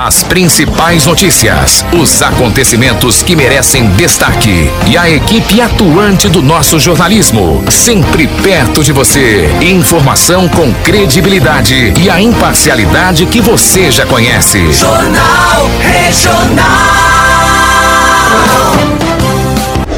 As 0.00 0.22
principais 0.22 1.06
notícias, 1.06 1.84
os 1.92 2.22
acontecimentos 2.22 3.20
que 3.20 3.34
merecem 3.34 3.90
destaque 3.96 4.70
e 4.86 4.96
a 4.96 5.10
equipe 5.10 5.60
atuante 5.60 6.28
do 6.28 6.40
nosso 6.40 6.78
jornalismo, 6.78 7.64
sempre 7.68 8.28
perto 8.28 8.84
de 8.84 8.92
você. 8.92 9.50
Informação 9.60 10.48
com 10.48 10.72
credibilidade 10.84 11.92
e 12.00 12.08
a 12.08 12.20
imparcialidade 12.20 13.26
que 13.26 13.40
você 13.40 13.90
já 13.90 14.06
conhece. 14.06 14.72
Jornal 14.72 15.68
Regional. 15.80 16.68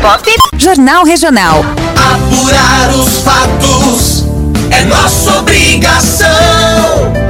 Pop 0.00 0.34
Jornal 0.56 1.04
Regional. 1.04 1.62
Apurar 1.94 2.88
os 2.94 3.18
fatos 3.18 4.24
é 4.70 4.82
nossa 4.86 5.40
obrigação. 5.40 7.29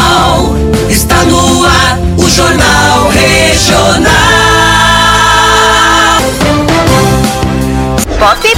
Pop 8.21 8.53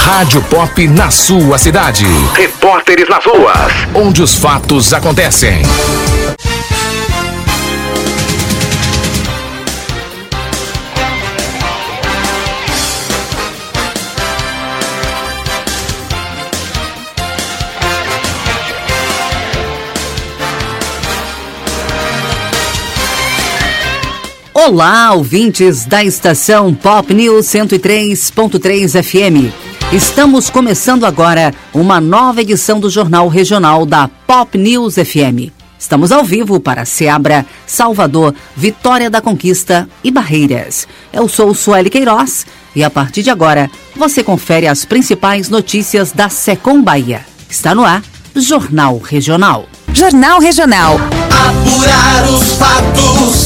Rádio 0.00 0.42
Pop 0.42 0.88
na 0.88 1.08
sua 1.08 1.56
cidade. 1.56 2.04
Repórteres 2.34 3.08
nas 3.08 3.24
ruas, 3.24 3.72
onde 3.94 4.20
os 4.20 4.34
fatos 4.34 4.92
acontecem. 4.92 5.62
Olá, 24.66 25.12
ouvintes 25.12 25.86
da 25.86 26.02
estação 26.02 26.74
Pop 26.74 27.14
News 27.14 27.46
103.3 27.46 29.00
FM. 29.00 29.54
Estamos 29.92 30.50
começando 30.50 31.06
agora 31.06 31.54
uma 31.72 32.00
nova 32.00 32.40
edição 32.40 32.80
do 32.80 32.90
Jornal 32.90 33.28
Regional 33.28 33.86
da 33.86 34.08
Pop 34.26 34.58
News 34.58 34.96
FM. 34.96 35.52
Estamos 35.78 36.10
ao 36.10 36.24
vivo 36.24 36.58
para 36.58 36.84
Seabra, 36.84 37.46
Salvador, 37.64 38.34
Vitória 38.56 39.08
da 39.08 39.20
Conquista 39.20 39.88
e 40.02 40.10
Barreiras. 40.10 40.88
Eu 41.12 41.28
sou 41.28 41.54
Sueli 41.54 41.88
Queiroz 41.88 42.44
e 42.74 42.82
a 42.82 42.90
partir 42.90 43.22
de 43.22 43.30
agora 43.30 43.70
você 43.94 44.20
confere 44.20 44.66
as 44.66 44.84
principais 44.84 45.48
notícias 45.48 46.10
da 46.10 46.28
Secom 46.28 46.82
Bahia. 46.82 47.24
Está 47.48 47.72
no 47.72 47.84
ar, 47.84 48.02
Jornal 48.34 48.98
Regional. 48.98 49.68
Jornal 49.94 50.40
Regional. 50.40 50.96
Apurar 51.30 52.24
os 52.28 52.52
fatos 52.54 53.45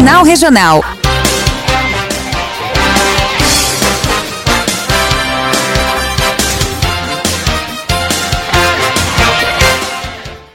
Jornal 0.00 0.24
Regional. 0.24 0.84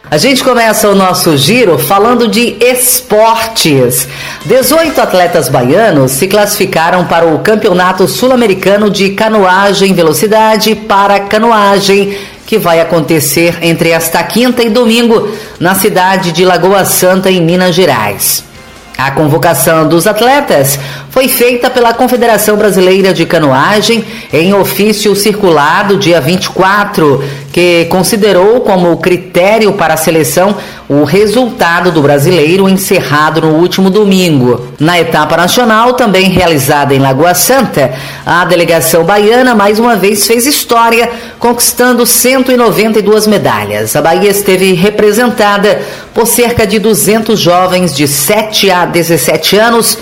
A 0.10 0.18
gente 0.18 0.44
começa 0.44 0.90
o 0.90 0.96
nosso 0.96 1.38
giro 1.38 1.78
falando 1.78 2.28
de 2.28 2.58
esportes. 2.60 4.08
18 4.46 5.00
atletas 5.00 5.48
baianos 5.48 6.14
se 6.14 6.28
classificaram 6.28 7.06
para 7.06 7.28
o 7.28 7.38
Campeonato 7.40 8.08
Sul-Americano 8.08 8.90
de 8.90 9.12
Canoagem 9.12 9.94
Velocidade 9.94 10.74
para 10.74 11.20
Canoagem, 11.20 12.18
que 12.48 12.58
vai 12.58 12.82
acontecer 12.82 13.60
entre 13.62 13.90
esta 13.90 14.24
quinta 14.24 14.64
e 14.64 14.72
domingo 14.72 15.30
na 15.60 15.76
cidade 15.76 16.32
de 16.32 16.44
Lagoa 16.44 16.84
Santa, 16.84 17.30
em 17.30 17.40
Minas 17.40 17.76
Gerais. 17.76 18.55
A 18.98 19.12
convocação 19.12 19.88
dos 19.88 20.08
atletas 20.08 20.80
foi 21.16 21.30
feita 21.30 21.70
pela 21.70 21.94
Confederação 21.94 22.58
Brasileira 22.58 23.14
de 23.14 23.26
Canoagem 23.26 24.04
em 24.34 24.54
ofício 24.54 25.16
circulado 25.16 25.96
dia 25.96 26.20
24, 26.20 27.24
que 27.54 27.86
considerou 27.86 28.60
como 28.60 28.98
critério 28.98 29.72
para 29.72 29.94
a 29.94 29.98
seleção 29.98 30.58
o 30.90 31.06
resultado 31.06 31.90
do 31.90 32.02
brasileiro 32.02 32.68
encerrado 32.68 33.40
no 33.40 33.56
último 33.56 33.90
domingo. 33.90 34.68
Na 34.78 35.00
etapa 35.00 35.38
nacional, 35.38 35.94
também 35.94 36.28
realizada 36.28 36.94
em 36.94 37.00
Lagoa 37.00 37.34
Santa, 37.34 37.94
a 38.26 38.44
delegação 38.44 39.06
baiana 39.06 39.56
mais 39.56 39.80
uma 39.80 39.96
vez 39.96 40.28
fez 40.28 40.46
história, 40.46 41.10
conquistando 41.40 42.06
192 42.06 43.26
medalhas. 43.26 43.96
A 43.96 44.02
Bahia 44.02 44.30
esteve 44.30 44.74
representada 44.74 45.82
por 46.14 46.28
cerca 46.28 46.68
de 46.68 46.78
200 46.78 47.40
jovens 47.40 47.96
de 47.96 48.06
7 48.06 48.70
a 48.70 48.86
17 48.86 49.56
anos, 49.58 49.98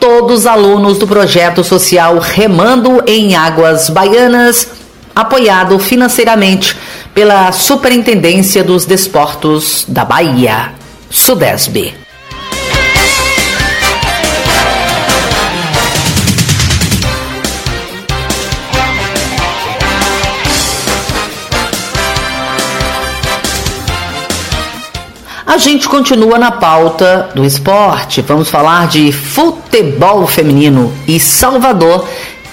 todos 0.00 0.46
alunos 0.46 0.98
do 0.98 1.06
projeto 1.06 1.62
social 1.62 2.18
Remando 2.18 3.04
em 3.06 3.36
Águas 3.36 3.90
Baianas, 3.90 4.68
apoiado 5.14 5.78
financeiramente 5.78 6.76
pela 7.14 7.52
Superintendência 7.52 8.64
dos 8.64 8.86
Desportos 8.86 9.84
da 9.86 10.04
Bahia, 10.04 10.72
Sudesb. 11.10 11.92
A 25.50 25.56
gente 25.58 25.88
continua 25.88 26.38
na 26.38 26.52
pauta 26.52 27.30
do 27.34 27.44
esporte. 27.44 28.22
Vamos 28.22 28.48
falar 28.48 28.86
de 28.86 29.10
futebol 29.10 30.24
feminino 30.24 30.92
e 31.08 31.18
Salvador 31.18 32.06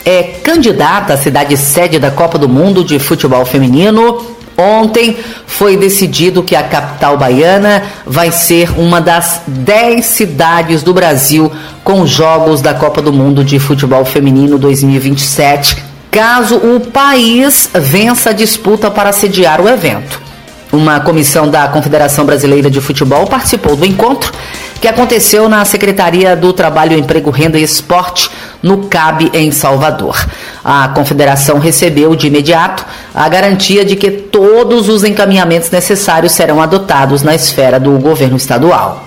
é 0.04 0.24
candidata 0.44 1.14
à 1.14 1.18
cidade 1.18 1.56
sede 1.56 2.00
da 2.00 2.10
Copa 2.10 2.40
do 2.40 2.50
Mundo 2.50 2.84
de 2.84 2.98
Futebol 2.98 3.46
Feminino. 3.46 4.26
Ontem 4.58 5.16
foi 5.46 5.78
decidido 5.78 6.42
que 6.42 6.56
a 6.56 6.64
capital 6.64 7.20
baiana 7.20 7.84
vai 8.04 8.32
ser 8.32 8.72
uma 8.80 9.00
das 9.00 9.44
10 9.46 10.04
cidades 10.04 10.82
do 10.82 10.92
Brasil 10.92 11.52
com 11.84 12.04
jogos 12.04 12.62
da 12.62 12.74
Copa 12.74 13.00
do 13.00 13.14
Mundo 13.14 13.44
de 13.44 13.60
Futebol 13.60 14.06
Feminino 14.06 14.58
2027, 14.58 15.84
caso 16.10 16.56
o 16.56 16.80
país 16.80 17.70
vença 17.76 18.32
a 18.32 18.34
disputa 18.34 18.90
para 18.90 19.12
sediar 19.12 19.62
o 19.62 19.70
evento. 19.70 20.26
Uma 20.72 21.00
comissão 21.00 21.50
da 21.50 21.68
Confederação 21.68 22.26
Brasileira 22.26 22.70
de 22.70 22.82
Futebol 22.82 23.26
participou 23.26 23.76
do 23.76 23.86
encontro 23.86 24.34
que 24.82 24.88
aconteceu 24.88 25.48
na 25.50 25.64
Secretaria 25.66 26.36
do 26.36 26.54
Trabalho, 26.54 26.98
Emprego, 26.98 27.32
Renda 27.32 27.58
e 27.58 27.64
Esporte, 27.64 28.30
no 28.62 28.88
CAB, 28.88 29.32
em 29.34 29.52
Salvador. 29.52 30.28
A 30.64 30.90
confederação 30.90 31.58
recebeu 31.58 32.16
de 32.16 32.28
imediato 32.28 32.86
a 33.16 33.28
garantia 33.30 33.84
de 33.84 33.96
que 33.96 34.12
todos 34.12 34.90
os 34.90 35.04
encaminhamentos 35.04 35.72
necessários 35.72 36.34
serão 36.34 36.62
adotados 36.62 37.24
na 37.24 37.34
esfera 37.34 37.80
do 37.80 37.92
governo 37.98 38.38
estadual. 38.38 39.07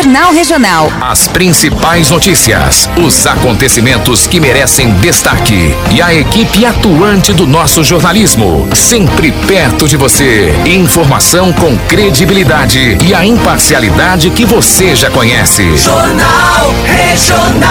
Jornal 0.06 0.34
Regional. 0.34 0.94
As 1.02 1.28
principais 1.28 2.12
notícias, 2.12 2.88
os 2.96 3.26
acontecimentos 3.26 4.28
que 4.28 4.40
merecem 4.40 4.92
destaque 4.98 5.76
e 5.90 6.00
a 6.00 6.14
equipe 6.14 6.64
atuante 6.64 7.34
do 7.34 7.48
nosso 7.48 7.84
jornalismo, 7.84 8.70
sempre 8.76 9.32
perto 9.32 9.88
de 9.88 9.98
você. 9.98 10.54
Informação 10.64 11.52
com 11.54 11.76
credibilidade 11.88 13.00
e 13.04 13.16
a 13.16 13.26
imparcialidade 13.26 14.30
que 14.30 14.46
você 14.46 14.96
já 14.96 15.10
conhece. 15.10 15.76
Jornal 15.76 16.76
Regional. 16.84 17.66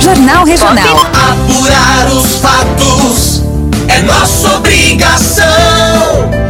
Jornal 0.00 0.44
Regional. 0.46 1.06
Apurar 1.12 2.06
os 2.10 2.36
fatos 2.36 3.42
é 3.88 4.00
nossa 4.00 4.56
obrigação. 4.56 6.49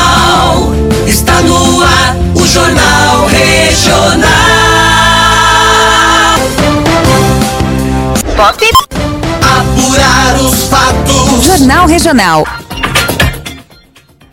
Pop. 8.41 8.57
Apurar 9.39 10.35
os 10.41 10.63
fatos. 10.63 11.45
Jornal 11.45 11.85
Regional. 11.85 12.43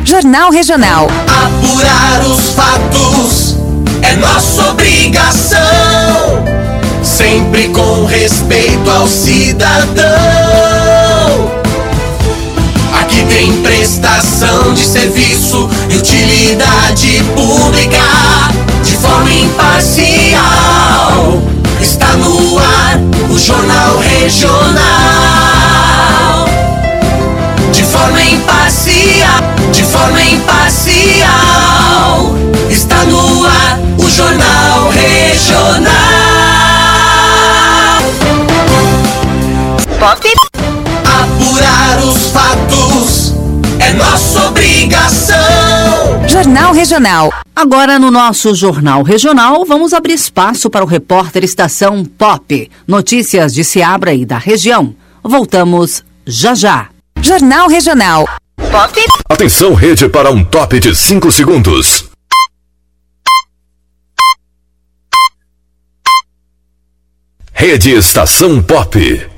Jornal 0.03 0.51
Regional. 0.51 1.09
Apurar 1.27 2.23
os 2.27 2.55
fatos 2.55 3.59
é 4.01 4.17
nossa 4.17 4.71
obrigação. 4.71 5.61
Sempre 7.03 7.69
com 7.69 8.07
respeito 8.07 8.91
ao 8.91 9.07
cidadão. 9.07 10.07
Aqui 13.03 13.27
tem 13.27 13.61
prestação 13.61 14.73
de 14.73 14.87
serviço 14.87 15.69
e 15.91 15.97
utilidade 15.97 17.23
pública 17.35 18.01
de 18.83 18.97
forma 18.97 19.31
imparcial. 19.31 20.39
Está 21.79 22.15
no 22.15 22.59
ar 22.59 22.68
o 23.31 23.39
Jornal 23.39 23.99
Regional. 23.99 24.79
De 27.73 27.83
forma 27.85 28.21
imparcial, 28.23 29.41
de 29.73 29.83
forma 29.85 30.21
imparcial. 30.23 31.27
Está 32.71 33.05
no 33.05 33.47
ar 33.47 33.79
o 33.99 34.09
Jornal 34.09 34.91
Regional. 34.91 35.89
Pop. 39.99 40.35
Apurar 41.05 41.99
os 42.05 42.31
fatos 42.33 43.35
é 43.81 43.93
obrigação. 43.93 44.48
Jornal 46.39 46.73
Regional. 46.73 47.33
Agora, 47.55 47.99
no 47.99 48.13
nosso 48.13 48.55
Jornal 48.55 49.03
Regional, 49.03 49.65
vamos 49.67 49.93
abrir 49.93 50.13
espaço 50.13 50.71
para 50.71 50.85
o 50.85 50.87
repórter 50.87 51.43
Estação 51.43 52.05
Pop. 52.05 52.71
Notícias 52.87 53.53
de 53.53 53.65
Seabra 53.65 54.15
e 54.15 54.25
da 54.25 54.39
região. 54.39 54.95
Voltamos 55.21 56.05
já 56.25 56.55
já. 56.55 56.91
Jornal 57.21 57.67
Regional. 57.69 58.25
Pop. 58.71 59.05
Atenção, 59.29 59.75
rede, 59.75 60.09
para 60.09 60.31
um 60.31 60.45
top 60.45 60.79
de 60.79 60.95
5 60.95 61.33
segundos. 61.33 62.05
Rede 67.53 67.91
Estação 67.91 68.63
Pop. 68.63 69.38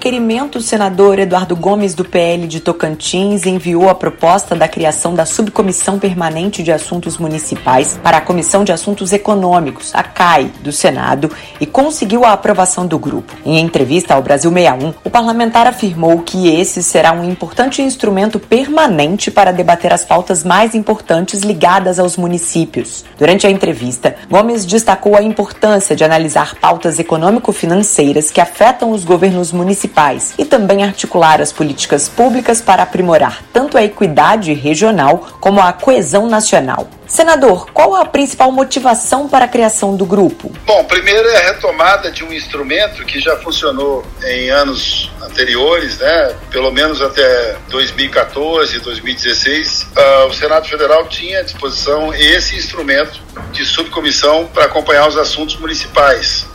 Requerimento, 0.00 0.56
o 0.56 0.62
senador 0.62 1.18
Eduardo 1.18 1.54
Gomes, 1.54 1.92
do 1.92 2.06
PL 2.06 2.46
de 2.46 2.58
Tocantins, 2.58 3.44
enviou 3.44 3.86
a 3.90 3.94
proposta 3.94 4.56
da 4.56 4.66
criação 4.66 5.14
da 5.14 5.26
Subcomissão 5.26 5.98
Permanente 5.98 6.62
de 6.62 6.72
Assuntos 6.72 7.18
Municipais 7.18 8.00
para 8.02 8.16
a 8.16 8.20
Comissão 8.22 8.64
de 8.64 8.72
Assuntos 8.72 9.12
Econômicos, 9.12 9.90
a 9.94 10.02
CAI, 10.02 10.52
do 10.62 10.72
Senado, 10.72 11.30
e 11.60 11.66
conseguiu 11.66 12.24
a 12.24 12.32
aprovação 12.32 12.86
do 12.86 12.98
grupo. 12.98 13.36
Em 13.44 13.60
entrevista 13.60 14.14
ao 14.14 14.22
Brasil 14.22 14.50
61, 14.50 14.94
o 15.04 15.10
parlamentar 15.10 15.66
afirmou 15.66 16.20
que 16.20 16.48
esse 16.48 16.82
será 16.82 17.12
um 17.12 17.30
importante 17.30 17.82
instrumento 17.82 18.40
permanente 18.40 19.30
para 19.30 19.52
debater 19.52 19.92
as 19.92 20.02
pautas 20.02 20.42
mais 20.42 20.74
importantes 20.74 21.42
ligadas 21.42 21.98
aos 21.98 22.16
municípios. 22.16 23.04
Durante 23.18 23.46
a 23.46 23.50
entrevista, 23.50 24.16
Gomes 24.30 24.64
destacou 24.64 25.14
a 25.14 25.22
importância 25.22 25.94
de 25.94 26.02
analisar 26.04 26.54
pautas 26.54 26.98
econômico-financeiras 26.98 28.30
que 28.30 28.40
afetam 28.40 28.92
os 28.92 29.04
governos 29.04 29.52
municipais 29.52 29.89
e 30.38 30.44
também 30.44 30.82
articular 30.82 31.40
as 31.40 31.52
políticas 31.52 32.08
públicas 32.08 32.60
para 32.60 32.82
aprimorar 32.82 33.42
tanto 33.52 33.76
a 33.76 33.82
equidade 33.82 34.52
regional 34.52 35.26
como 35.40 35.60
a 35.60 35.72
coesão 35.72 36.28
nacional. 36.28 36.88
Senador, 37.06 37.72
qual 37.72 37.96
a 37.96 38.04
principal 38.04 38.52
motivação 38.52 39.28
para 39.28 39.44
a 39.46 39.48
criação 39.48 39.96
do 39.96 40.06
grupo? 40.06 40.52
Bom, 40.64 40.84
primeiro 40.84 41.28
é 41.28 41.36
a 41.38 41.52
retomada 41.52 42.08
de 42.10 42.22
um 42.22 42.32
instrumento 42.32 43.04
que 43.04 43.18
já 43.20 43.36
funcionou 43.38 44.06
em 44.22 44.48
anos 44.48 45.10
anteriores, 45.20 45.98
né? 45.98 46.36
Pelo 46.50 46.70
menos 46.70 47.02
até 47.02 47.56
2014, 47.68 48.78
2016, 48.78 49.82
uh, 49.82 50.26
o 50.28 50.32
Senado 50.32 50.68
Federal 50.68 51.08
tinha 51.08 51.40
à 51.40 51.42
disposição 51.42 52.14
esse 52.14 52.56
instrumento 52.56 53.20
de 53.50 53.64
subcomissão 53.64 54.46
para 54.46 54.66
acompanhar 54.66 55.08
os 55.08 55.16
assuntos 55.16 55.56
municipais. 55.56 56.46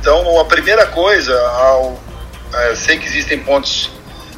Então, 0.00 0.38
a 0.38 0.44
primeira 0.44 0.86
coisa 0.86 1.34
ao 1.40 1.98
é, 2.54 2.74
sei 2.74 2.98
que 2.98 3.06
existem 3.06 3.38
pontos 3.38 3.90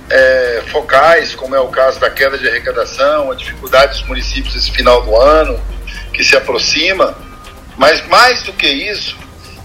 é, 0.08 0.62
focais, 0.68 1.34
como 1.34 1.54
é 1.54 1.60
o 1.60 1.68
caso 1.68 1.98
da 1.98 2.10
queda 2.10 2.38
de 2.38 2.48
arrecadação, 2.48 3.30
a 3.30 3.34
dificuldade 3.34 3.98
dos 3.98 4.08
municípios 4.08 4.54
esse 4.54 4.70
final 4.70 5.02
do 5.02 5.16
ano, 5.16 5.60
que 6.12 6.24
se 6.24 6.36
aproxima, 6.36 7.16
mas 7.76 8.06
mais 8.06 8.42
do 8.42 8.52
que 8.52 8.66
isso, 8.66 9.16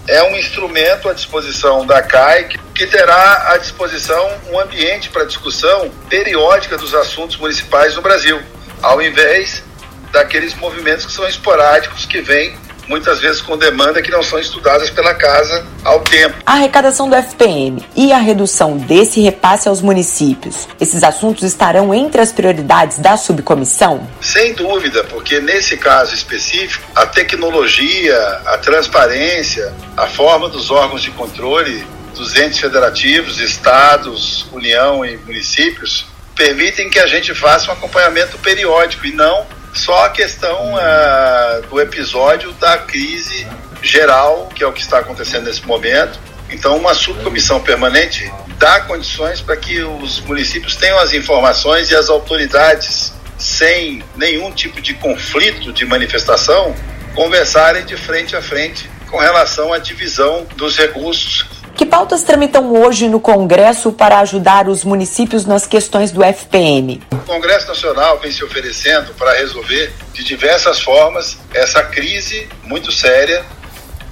é 0.06 0.22
um 0.24 0.36
instrumento 0.36 1.08
à 1.08 1.12
disposição 1.12 1.86
da 1.86 2.02
CAI 2.02 2.48
que 2.74 2.86
terá 2.86 3.52
à 3.52 3.56
disposição 3.56 4.28
um 4.50 4.58
ambiente 4.58 5.08
para 5.10 5.24
discussão 5.24 5.90
periódica 6.08 6.76
dos 6.76 6.92
assuntos 6.94 7.36
municipais 7.36 7.94
no 7.94 8.02
Brasil, 8.02 8.42
ao 8.82 9.00
invés 9.00 9.62
daqueles 10.10 10.54
movimentos 10.54 11.06
que 11.06 11.12
são 11.12 11.26
esporádicos 11.26 12.04
que 12.04 12.20
vêm 12.20 12.54
muitas 12.88 13.20
vezes 13.20 13.40
com 13.40 13.56
demanda 13.56 14.02
que 14.02 14.10
não 14.10 14.22
são 14.22 14.38
estudadas 14.38 14.90
pela 14.90 15.14
casa 15.14 15.66
ao 15.84 16.00
tempo. 16.00 16.36
A 16.44 16.54
arrecadação 16.54 17.08
do 17.08 17.16
FPM 17.16 17.84
e 17.96 18.12
a 18.12 18.18
redução 18.18 18.76
desse 18.76 19.20
repasse 19.20 19.68
aos 19.68 19.80
municípios, 19.80 20.68
esses 20.80 21.02
assuntos 21.02 21.42
estarão 21.42 21.94
entre 21.94 22.20
as 22.20 22.32
prioridades 22.32 22.98
da 22.98 23.16
subcomissão? 23.16 24.06
Sem 24.20 24.54
dúvida, 24.54 25.04
porque 25.04 25.40
nesse 25.40 25.76
caso 25.76 26.14
específico, 26.14 26.84
a 26.94 27.06
tecnologia, 27.06 28.16
a 28.46 28.58
transparência, 28.58 29.72
a 29.96 30.06
forma 30.06 30.48
dos 30.48 30.70
órgãos 30.70 31.02
de 31.02 31.10
controle 31.10 31.84
dos 32.14 32.36
entes 32.36 32.58
federativos, 32.58 33.40
estados, 33.40 34.46
União 34.52 35.04
e 35.04 35.16
municípios 35.16 36.11
permitem 36.34 36.90
que 36.90 36.98
a 36.98 37.06
gente 37.06 37.34
faça 37.34 37.70
um 37.70 37.74
acompanhamento 37.74 38.38
periódico 38.38 39.06
e 39.06 39.12
não 39.12 39.46
só 39.74 40.04
a 40.04 40.10
questão 40.10 40.74
uh, 40.74 41.66
do 41.68 41.80
episódio 41.80 42.52
da 42.52 42.78
crise 42.78 43.46
geral, 43.82 44.48
que 44.54 44.62
é 44.62 44.66
o 44.66 44.72
que 44.72 44.80
está 44.80 44.98
acontecendo 44.98 45.44
nesse 45.44 45.66
momento. 45.66 46.18
Então, 46.50 46.76
uma 46.76 46.94
subcomissão 46.94 47.60
permanente 47.60 48.30
dá 48.58 48.80
condições 48.80 49.40
para 49.40 49.56
que 49.56 49.82
os 49.82 50.20
municípios 50.20 50.76
tenham 50.76 50.98
as 50.98 51.12
informações 51.12 51.90
e 51.90 51.96
as 51.96 52.08
autoridades, 52.10 53.12
sem 53.38 54.04
nenhum 54.14 54.52
tipo 54.52 54.80
de 54.80 54.94
conflito 54.94 55.72
de 55.72 55.86
manifestação, 55.86 56.74
conversarem 57.14 57.84
de 57.84 57.96
frente 57.96 58.36
a 58.36 58.42
frente 58.42 58.88
com 59.10 59.18
relação 59.18 59.72
à 59.72 59.78
divisão 59.78 60.46
dos 60.56 60.76
recursos 60.76 61.46
que 61.74 61.86
pautas 61.86 62.22
tramitam 62.22 62.72
hoje 62.72 63.08
no 63.08 63.20
Congresso 63.20 63.92
para 63.92 64.18
ajudar 64.18 64.68
os 64.68 64.84
municípios 64.84 65.46
nas 65.46 65.66
questões 65.66 66.10
do 66.10 66.22
FPM? 66.22 67.02
O 67.10 67.16
Congresso 67.18 67.66
Nacional 67.66 68.18
vem 68.18 68.30
se 68.30 68.44
oferecendo 68.44 69.14
para 69.14 69.32
resolver 69.34 69.92
de 70.12 70.22
diversas 70.22 70.80
formas 70.80 71.38
essa 71.52 71.82
crise 71.82 72.48
muito 72.64 72.92
séria 72.92 73.44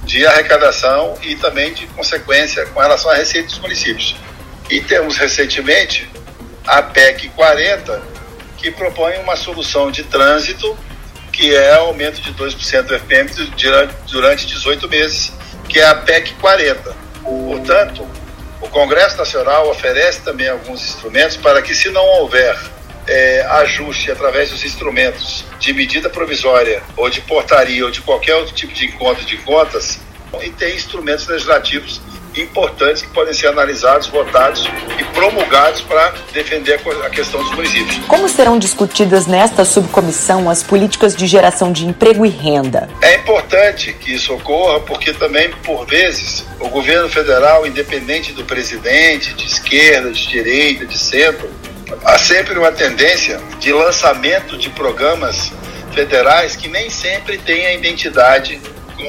de 0.03 0.25
arrecadação 0.25 1.15
e 1.21 1.35
também 1.35 1.73
de 1.73 1.85
consequência 1.87 2.65
com 2.67 2.79
relação 2.79 3.11
à 3.11 3.15
receita 3.15 3.47
dos 3.47 3.59
municípios. 3.59 4.15
E 4.69 4.81
temos 4.81 5.17
recentemente 5.17 6.09
a 6.65 6.81
PEC 6.81 7.29
40, 7.29 8.01
que 8.57 8.71
propõe 8.71 9.17
uma 9.17 9.35
solução 9.35 9.91
de 9.91 10.03
trânsito, 10.03 10.77
que 11.31 11.53
é 11.55 11.75
aumento 11.75 12.21
de 12.21 12.33
2% 12.33 12.81
do 12.83 12.95
FPM 12.95 13.29
durante 14.09 14.45
18 14.47 14.89
meses, 14.89 15.31
que 15.69 15.79
é 15.79 15.87
a 15.87 15.95
PEC 15.95 16.33
40. 16.35 17.10
Portanto, 17.23 18.07
o 18.61 18.67
Congresso 18.69 19.17
Nacional 19.17 19.69
oferece 19.69 20.21
também 20.21 20.47
alguns 20.47 20.81
instrumentos 20.83 21.37
para 21.37 21.61
que, 21.61 21.73
se 21.73 21.89
não 21.89 22.05
houver 22.05 22.57
é, 23.07 23.41
ajuste 23.41 24.11
através 24.11 24.49
dos 24.49 24.63
instrumentos 24.63 25.45
de 25.59 25.73
medida 25.73 26.09
provisória 26.09 26.81
ou 26.95 27.09
de 27.09 27.21
portaria 27.21 27.83
ou 27.83 27.91
de 27.91 28.01
qualquer 28.01 28.35
outro 28.35 28.53
tipo 28.53 28.73
de 28.73 28.85
encontro 28.85 29.25
de 29.25 29.37
contas, 29.37 29.99
e 30.41 30.49
tem 30.51 30.75
instrumentos 30.75 31.27
legislativos 31.27 32.01
importantes 32.35 33.01
que 33.01 33.09
podem 33.09 33.33
ser 33.33 33.47
analisados, 33.47 34.07
votados 34.07 34.69
e 34.99 35.03
promulgados 35.13 35.81
para 35.81 36.13
defender 36.33 36.79
a 37.05 37.09
questão 37.09 37.41
dos 37.41 37.51
municípios. 37.53 37.97
Como 38.07 38.27
serão 38.29 38.57
discutidas 38.57 39.27
nesta 39.27 39.65
subcomissão 39.65 40.49
as 40.49 40.63
políticas 40.63 41.15
de 41.15 41.27
geração 41.27 41.71
de 41.71 41.85
emprego 41.85 42.25
e 42.25 42.29
renda? 42.29 42.89
É 43.01 43.15
importante 43.15 43.93
que 43.93 44.13
isso 44.13 44.33
ocorra 44.33 44.79
porque 44.81 45.13
também, 45.13 45.51
por 45.63 45.85
vezes, 45.85 46.45
o 46.59 46.69
governo 46.69 47.09
federal, 47.09 47.65
independente 47.65 48.31
do 48.33 48.43
presidente, 48.43 49.33
de 49.33 49.45
esquerda, 49.45 50.11
de 50.11 50.27
direita, 50.27 50.85
de 50.85 50.97
centro, 50.97 51.49
há 52.05 52.17
sempre 52.17 52.57
uma 52.57 52.71
tendência 52.71 53.39
de 53.59 53.71
lançamento 53.73 54.57
de 54.57 54.69
programas 54.69 55.51
federais 55.93 56.55
que 56.55 56.67
nem 56.67 56.89
sempre 56.89 57.37
têm 57.37 57.65
a 57.65 57.73
identidade 57.73 58.59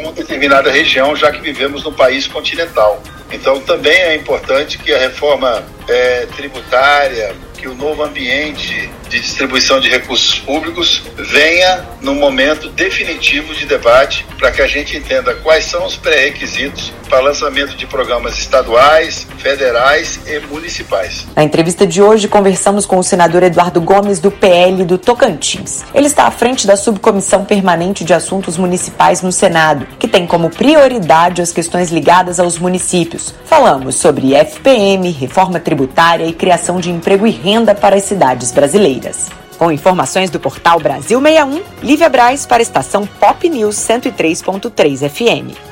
uma 0.01 0.13
determinada 0.13 0.71
região, 0.71 1.15
já 1.15 1.31
que 1.31 1.41
vivemos 1.41 1.85
num 1.85 1.93
país 1.93 2.27
continental. 2.27 3.03
Então, 3.31 3.61
também 3.61 3.97
é 3.97 4.15
importante 4.15 4.79
que 4.79 4.93
a 4.93 4.99
reforma 4.99 5.65
é, 5.89 6.27
tributária, 6.37 7.35
que 7.57 7.69
o 7.69 7.75
novo 7.75 8.03
ambiente 8.03 8.91
de 9.13 9.21
distribuição 9.21 9.79
de 9.79 9.91
recursos 9.91 10.39
públicos 10.39 11.03
venha 11.19 11.85
no 12.01 12.15
momento 12.15 12.71
definitivo 12.71 13.55
de 13.55 13.67
debate 13.67 14.27
para 14.39 14.51
que 14.51 14.63
a 14.63 14.67
gente 14.67 14.97
entenda 14.97 15.35
quais 15.35 15.67
são 15.67 15.85
os 15.85 15.97
pré-requisitos 15.97 16.91
para 17.11 17.21
lançamento 17.21 17.77
de 17.77 17.87
programas 17.87 18.39
estaduais, 18.39 19.27
federais 19.37 20.19
e 20.27 20.41
municipais. 20.47 21.27
Na 21.37 21.45
entrevista 21.45 21.87
de 21.87 22.01
hoje, 22.01 22.27
conversamos 22.27 22.87
com 22.87 22.97
o 22.97 23.03
senador 23.03 23.43
Eduardo 23.43 23.83
Gomes, 23.83 24.19
do 24.19 24.31
PL 24.31 24.83
do 24.85 24.97
Tocantins. 24.97 25.85
Ele 25.95 26.07
está 26.07 26.27
à 26.27 26.31
frente 26.31 26.67
da 26.67 26.75
Subcomissão 26.75 27.45
Permanente 27.45 28.03
de 28.03 28.15
Assuntos 28.15 28.57
Municipais 28.57 29.21
no 29.21 29.31
Senado, 29.31 29.87
que 29.99 30.09
tem 30.09 30.27
como 30.27 30.49
prioridade 30.49 31.43
as 31.43 31.53
questões 31.53 31.91
ligadas 31.91 32.41
aos 32.41 32.59
municípios. 32.59 33.35
Falamos 33.45 33.97
sobre 33.97 34.35
FPM, 34.35 35.11
reforma 35.11 35.61
tributária 35.61 36.25
e 36.25 36.33
criação 36.33 36.81
de 36.81 36.91
emprego 36.91 37.27
e 37.27 37.31
renda 37.31 37.75
para 37.75 37.97
as 37.97 38.05
cidades 38.05 38.51
brasileiras. 38.53 39.02
Com 39.59 39.71
informações 39.71 40.31
do 40.31 40.41
portal 40.41 40.81
Brasil 40.81 41.21
61, 41.21 41.63
Lívia 41.83 42.09
Braz 42.09 42.47
para 42.47 42.59
a 42.59 42.63
estação 42.63 43.07
Pop 43.07 43.49
News 43.49 43.77
103.3 43.77 45.09
FM. 45.09 45.72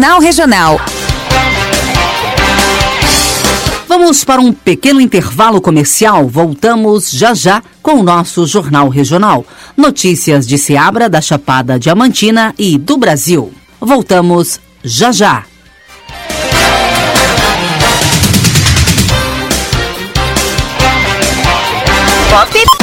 Jornal 0.00 0.20
Regional. 0.22 0.80
Vamos 3.86 4.24
para 4.24 4.40
um 4.40 4.50
pequeno 4.50 4.98
intervalo 4.98 5.60
comercial. 5.60 6.26
Voltamos 6.26 7.10
já 7.10 7.34
já 7.34 7.62
com 7.82 8.00
o 8.00 8.02
nosso 8.02 8.46
Jornal 8.46 8.88
Regional. 8.88 9.44
Notícias 9.76 10.46
de 10.46 10.56
Seabra, 10.56 11.06
da 11.06 11.20
Chapada 11.20 11.78
Diamantina 11.78 12.54
e 12.58 12.78
do 12.78 12.96
Brasil. 12.96 13.52
Voltamos 13.78 14.58
já 14.82 15.12
já. 15.12 15.44
Pop 22.30 22.79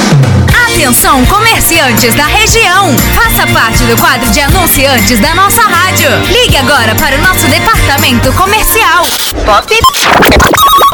Atenção, 0.78 1.26
comerciantes 1.26 2.14
da 2.14 2.24
região! 2.24 2.94
Faça 3.12 3.44
parte 3.48 3.82
do 3.82 3.96
quadro 3.96 4.30
de 4.30 4.40
anunciantes 4.40 5.18
da 5.18 5.34
nossa 5.34 5.60
rádio. 5.62 6.08
Ligue 6.30 6.56
agora 6.56 6.94
para 6.94 7.16
o 7.16 7.20
nosso 7.20 7.48
departamento 7.48 8.32
comercial. 8.34 9.04
Pop 9.44 9.74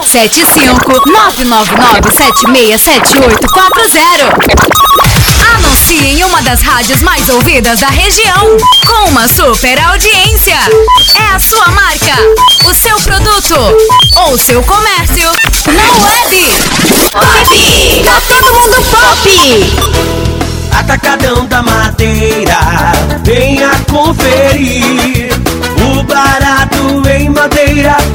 75 0.02 1.02
999 1.06 1.70
Anuncie 5.54 6.06
em 6.06 6.24
uma 6.24 6.40
das 6.40 6.62
rádios 6.62 7.02
mais 7.02 7.28
ouvidas 7.28 7.80
da 7.80 7.88
região. 7.88 8.56
Com 8.86 9.10
uma 9.10 9.28
super 9.28 9.78
audiência. 9.80 10.56
É 11.14 11.34
a 11.34 11.38
sua 11.38 11.68
marca, 11.68 12.16
o 12.64 12.72
seu 12.72 12.98
produto 13.00 13.54
ou 14.28 14.38
seu 14.38 14.62
comércio 14.62 15.30
Atacadão 20.84 21.46
da 21.46 21.62
Madeira, 21.62 22.58
venha 23.24 23.70
conferir. 23.90 25.30
O 25.82 26.02
barato 26.02 26.43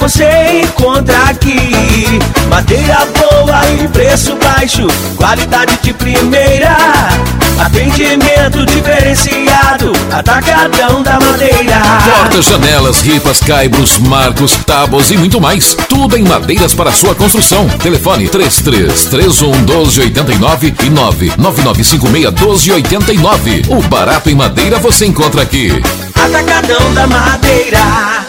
você 0.09 0.63
encontra 0.63 1.15
aqui. 1.29 2.19
Madeira 2.49 3.07
boa 3.17 3.61
e 3.69 3.87
preço 3.89 4.35
baixo, 4.37 4.87
qualidade 5.15 5.77
de 5.83 5.93
primeira. 5.93 6.75
Atendimento 7.59 8.65
diferenciado, 8.65 9.91
atacadão 10.11 11.03
da 11.03 11.19
madeira. 11.19 11.81
Portas, 12.05 12.45
janelas, 12.45 13.01
ripas, 13.01 13.39
caibros, 13.39 13.99
marcos, 13.99 14.53
tábuas 14.65 15.11
e 15.11 15.17
muito 15.17 15.39
mais. 15.39 15.75
Tudo 15.87 16.17
em 16.17 16.23
madeiras 16.23 16.73
para 16.73 16.91
sua 16.91 17.13
construção. 17.13 17.67
Telefone 17.67 18.27
3331 18.29 19.51
1289 19.61 20.73
e 20.85 20.89
99956 20.89 22.33
1289. 22.33 23.63
O 23.67 23.81
barato 23.83 24.29
em 24.29 24.35
madeira 24.35 24.79
você 24.79 25.05
encontra 25.05 25.43
aqui. 25.43 25.69
Atacadão 26.15 26.93
da 26.95 27.05
madeira. 27.05 28.28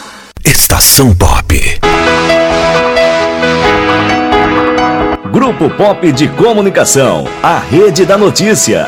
Estação 0.63 1.15
Pop. 1.15 1.81
Grupo 5.33 5.71
Pop 5.71 6.13
de 6.13 6.29
Comunicação. 6.29 7.27
A 7.43 7.59
rede 7.59 8.05
da 8.05 8.19
notícia. 8.19 8.87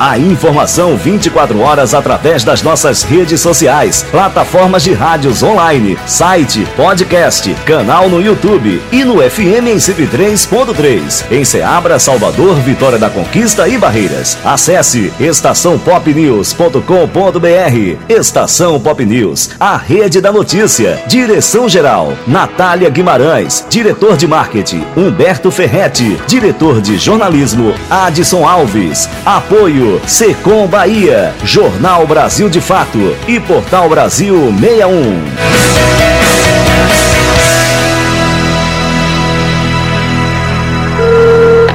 A 0.00 0.18
informação 0.18 0.96
24 0.96 1.60
horas 1.60 1.92
através 1.92 2.42
das 2.42 2.62
nossas 2.62 3.02
redes 3.02 3.42
sociais, 3.42 4.02
plataformas 4.10 4.82
de 4.82 4.94
rádios 4.94 5.42
online, 5.42 5.98
site, 6.06 6.66
podcast, 6.74 7.52
canal 7.66 8.08
no 8.08 8.18
YouTube 8.18 8.80
e 8.90 9.04
no 9.04 9.16
FM 9.16 9.68
em 9.68 9.76
103.3. 9.76 11.30
Em 11.30 11.44
Ceabra, 11.44 11.98
Salvador, 11.98 12.54
Vitória 12.60 12.98
da 12.98 13.10
Conquista 13.10 13.68
e 13.68 13.76
Barreiras. 13.76 14.38
Acesse 14.42 15.12
estaçãopopnews.com.br. 15.20 17.98
Estação 18.08 18.80
Pop 18.80 19.04
News, 19.04 19.50
a 19.60 19.76
rede 19.76 20.22
da 20.22 20.32
notícia. 20.32 20.98
Direção 21.08 21.68
geral: 21.68 22.14
Natália 22.26 22.88
Guimarães, 22.88 23.66
diretor 23.68 24.16
de 24.16 24.26
marketing 24.26 24.82
Humberto 24.96 25.50
Ferretti, 25.50 26.18
diretor 26.26 26.80
de 26.80 26.96
jornalismo 26.96 27.74
Adson 27.90 28.48
Alves. 28.48 29.06
Apoio 29.26 29.89
Secom 30.06 30.66
Bahia, 30.66 31.34
Jornal 31.42 32.06
Brasil 32.06 32.48
de 32.48 32.60
Fato 32.60 33.16
e 33.26 33.40
Portal 33.40 33.88
Brasil 33.88 34.52
61. 34.60 36.30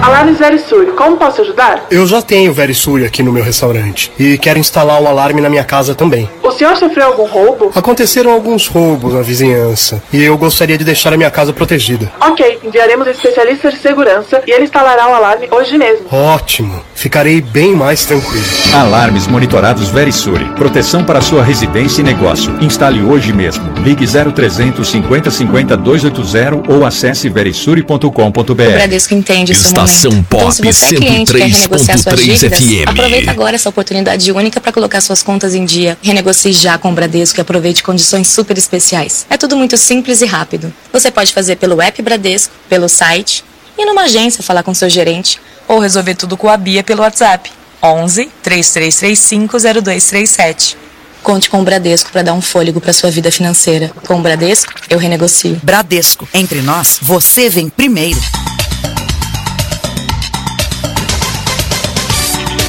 Alarmes 0.01 0.37
Verisure, 0.37 0.91
como 0.91 1.17
posso 1.17 1.41
ajudar? 1.41 1.87
Eu 1.89 2.05
já 2.05 2.21
tenho 2.21 2.53
Verisure 2.53 3.05
aqui 3.05 3.23
no 3.23 3.31
meu 3.33 3.43
restaurante 3.43 4.11
e 4.19 4.37
quero 4.37 4.59
instalar 4.59 5.01
um 5.01 5.07
alarme 5.07 5.41
na 5.41 5.49
minha 5.49 5.63
casa 5.63 5.95
também. 5.95 6.29
O 6.43 6.51
senhor 6.51 6.75
sofreu 6.77 7.07
algum 7.07 7.25
roubo? 7.25 7.71
Aconteceram 7.75 8.31
alguns 8.31 8.67
roubos 8.67 9.13
na 9.13 9.21
vizinhança 9.21 10.01
e 10.13 10.23
eu 10.23 10.37
gostaria 10.37 10.77
de 10.77 10.83
deixar 10.83 11.11
a 11.13 11.17
minha 11.17 11.31
casa 11.31 11.51
protegida. 11.51 12.11
Ok, 12.21 12.59
enviaremos 12.63 13.07
um 13.07 13.11
especialista 13.11 13.71
de 13.71 13.77
segurança 13.77 14.43
e 14.45 14.51
ele 14.51 14.65
instalará 14.65 15.09
o 15.09 15.13
alarme 15.15 15.47
hoje 15.51 15.77
mesmo. 15.77 16.05
Ótimo! 16.11 16.81
Ficarei 16.95 17.41
bem 17.41 17.75
mais 17.75 18.05
tranquilo. 18.05 18.45
Alarmes 18.73 19.27
monitorados 19.27 19.89
Verisure. 19.89 20.45
Proteção 20.55 21.03
para 21.03 21.21
sua 21.21 21.43
residência 21.43 22.01
e 22.01 22.03
negócio. 22.03 22.57
Instale 22.61 23.03
hoje 23.03 23.31
mesmo. 23.31 23.71
Ligue 23.83 24.05
0300 24.07 24.87
50 24.87 25.29
50 25.29 25.77
280 25.77 26.71
ou 26.71 26.85
acesse 26.85 27.29
verisure.com.br. 27.29 28.51
O 28.51 28.55
Bradesco 28.55 29.13
entende 29.13 29.51
Estação 29.51 30.11
momento. 30.11 30.27
Pop 30.29 30.43
então, 30.43 30.51
se 30.51 30.63
você 30.63 30.85
é 30.85 30.97
cliente 30.97 31.31
e 31.31 31.39
quer 31.39 31.49
renegociar 31.49 31.99
suas 31.99 32.15
103.3 32.15 32.23
dívidas, 32.23 32.59
FM. 32.59 32.89
aproveita 32.89 33.31
agora 33.31 33.55
essa 33.55 33.69
oportunidade 33.69 34.31
única 34.31 34.61
para 34.61 34.71
colocar 34.71 35.01
suas 35.01 35.21
contas 35.21 35.53
em 35.53 35.65
dia. 35.65 35.97
Renegocie 36.01 36.53
já 36.53 36.77
com 36.77 36.89
o 36.89 36.93
Bradesco 36.93 37.39
e 37.39 37.41
aproveite 37.41 37.83
condições 37.83 38.29
super 38.29 38.57
especiais. 38.57 39.25
É 39.29 39.37
tudo 39.37 39.55
muito 39.57 39.77
simples 39.77 40.21
e 40.21 40.25
rápido. 40.25 40.73
Você 40.93 41.11
pode 41.11 41.33
fazer 41.33 41.57
pelo 41.57 41.81
app 41.81 42.01
Bradesco, 42.01 42.53
pelo 42.69 42.87
site 42.87 43.43
e 43.77 43.85
numa 43.85 44.03
agência 44.03 44.41
falar 44.41 44.63
com 44.63 44.73
seu 44.73 44.89
gerente 44.89 45.39
ou 45.67 45.79
resolver 45.79 46.15
tudo 46.15 46.37
com 46.37 46.49
a 46.49 46.57
Bia 46.57 46.83
pelo 46.83 47.01
WhatsApp. 47.01 47.51
11 47.81 48.31
3335 48.41 49.57
0237. 49.83 50.77
Conte 51.21 51.49
com 51.49 51.59
o 51.59 51.63
Bradesco 51.63 52.11
para 52.11 52.21
dar 52.21 52.33
um 52.33 52.41
fôlego 52.41 52.79
para 52.79 52.93
sua 52.93 53.09
vida 53.09 53.31
financeira. 53.31 53.91
Com 54.05 54.19
o 54.19 54.21
Bradesco, 54.21 54.73
eu 54.89 54.99
renegocio. 54.99 55.59
Bradesco, 55.63 56.27
entre 56.33 56.61
nós, 56.61 56.99
você 57.01 57.49
vem 57.49 57.67
primeiro. 57.67 58.19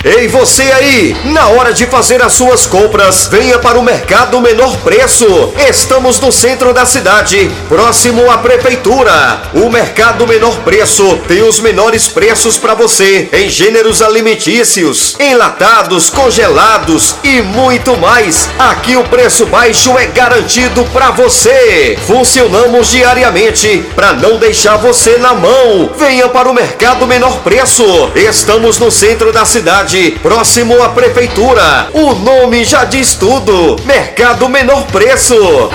Ei, 0.04 0.28
você 0.28 0.64
aí! 0.64 1.16
Na 1.24 1.48
hora 1.48 1.72
de 1.72 1.86
fazer 1.86 2.22
as 2.22 2.34
suas 2.34 2.66
compras, 2.66 3.26
venha 3.26 3.58
para 3.58 3.78
o 3.78 3.82
Mercado 3.82 4.38
Menor 4.38 4.76
Preço. 4.80 5.54
Estamos 5.66 6.20
no 6.20 6.30
centro 6.30 6.74
da 6.74 6.84
cidade, 6.84 7.50
próximo 7.70 8.30
à 8.30 8.36
prefeitura. 8.36 9.40
O 9.54 9.70
Mercado 9.70 10.26
Menor 10.26 10.58
Preço 10.58 11.18
tem 11.26 11.40
os 11.40 11.58
menores 11.58 12.06
preços 12.06 12.58
para 12.58 12.74
você 12.74 13.30
em 13.32 13.48
gêneros 13.48 14.02
alimentícios, 14.02 15.16
enlatados, 15.18 16.10
congelados 16.10 17.14
e 17.24 17.40
muito 17.40 17.96
mais. 17.96 18.50
Aqui 18.58 18.98
o 18.98 19.04
preço 19.04 19.46
baixo 19.46 19.96
é 19.96 20.04
garantido 20.04 20.84
para 20.92 21.12
você. 21.12 21.96
Funcionamos 22.06 22.90
diariamente 22.90 23.82
para 23.94 24.12
não 24.12 24.36
deixar 24.36 24.76
você 24.76 25.16
na 25.16 25.32
mão. 25.32 25.90
Venha 25.96 26.28
para 26.28 26.50
o 26.50 26.54
Mercado 26.54 27.06
Menor 27.06 27.38
Preço. 27.38 28.10
Estamos 28.14 28.78
no 28.78 28.90
centro 28.90 29.32
da 29.32 29.46
cidade 29.46 29.93
próximo 30.22 30.82
à 30.82 30.88
prefeitura. 30.88 31.88
O 31.92 32.14
nome 32.14 32.64
já 32.64 32.84
diz 32.84 33.14
tudo: 33.14 33.76
Mercado 33.84 34.48
Menor 34.48 34.84
Preço. 34.86 35.70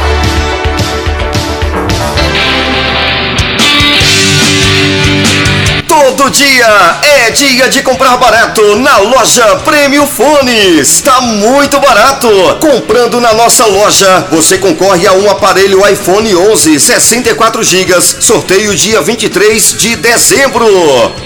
Todo 5.90 6.30
dia 6.30 7.00
é 7.02 7.32
dia 7.32 7.68
de 7.68 7.82
comprar 7.82 8.16
barato 8.18 8.76
na 8.76 8.98
loja 8.98 9.56
Prêmio 9.66 10.06
Fones. 10.06 11.02
Tá 11.02 11.20
muito 11.20 11.80
barato. 11.80 12.30
Comprando 12.62 13.20
na 13.20 13.34
nossa 13.34 13.66
loja, 13.66 14.28
você 14.30 14.60
concorre 14.60 15.08
a 15.08 15.14
um 15.14 15.28
aparelho 15.32 15.82
iPhone 15.90 16.36
11 16.36 16.80
64 16.80 17.64
GB, 17.64 18.00
sorteio 18.20 18.76
dia 18.76 19.02
23 19.02 19.74
de 19.74 19.96
dezembro. 19.96 20.64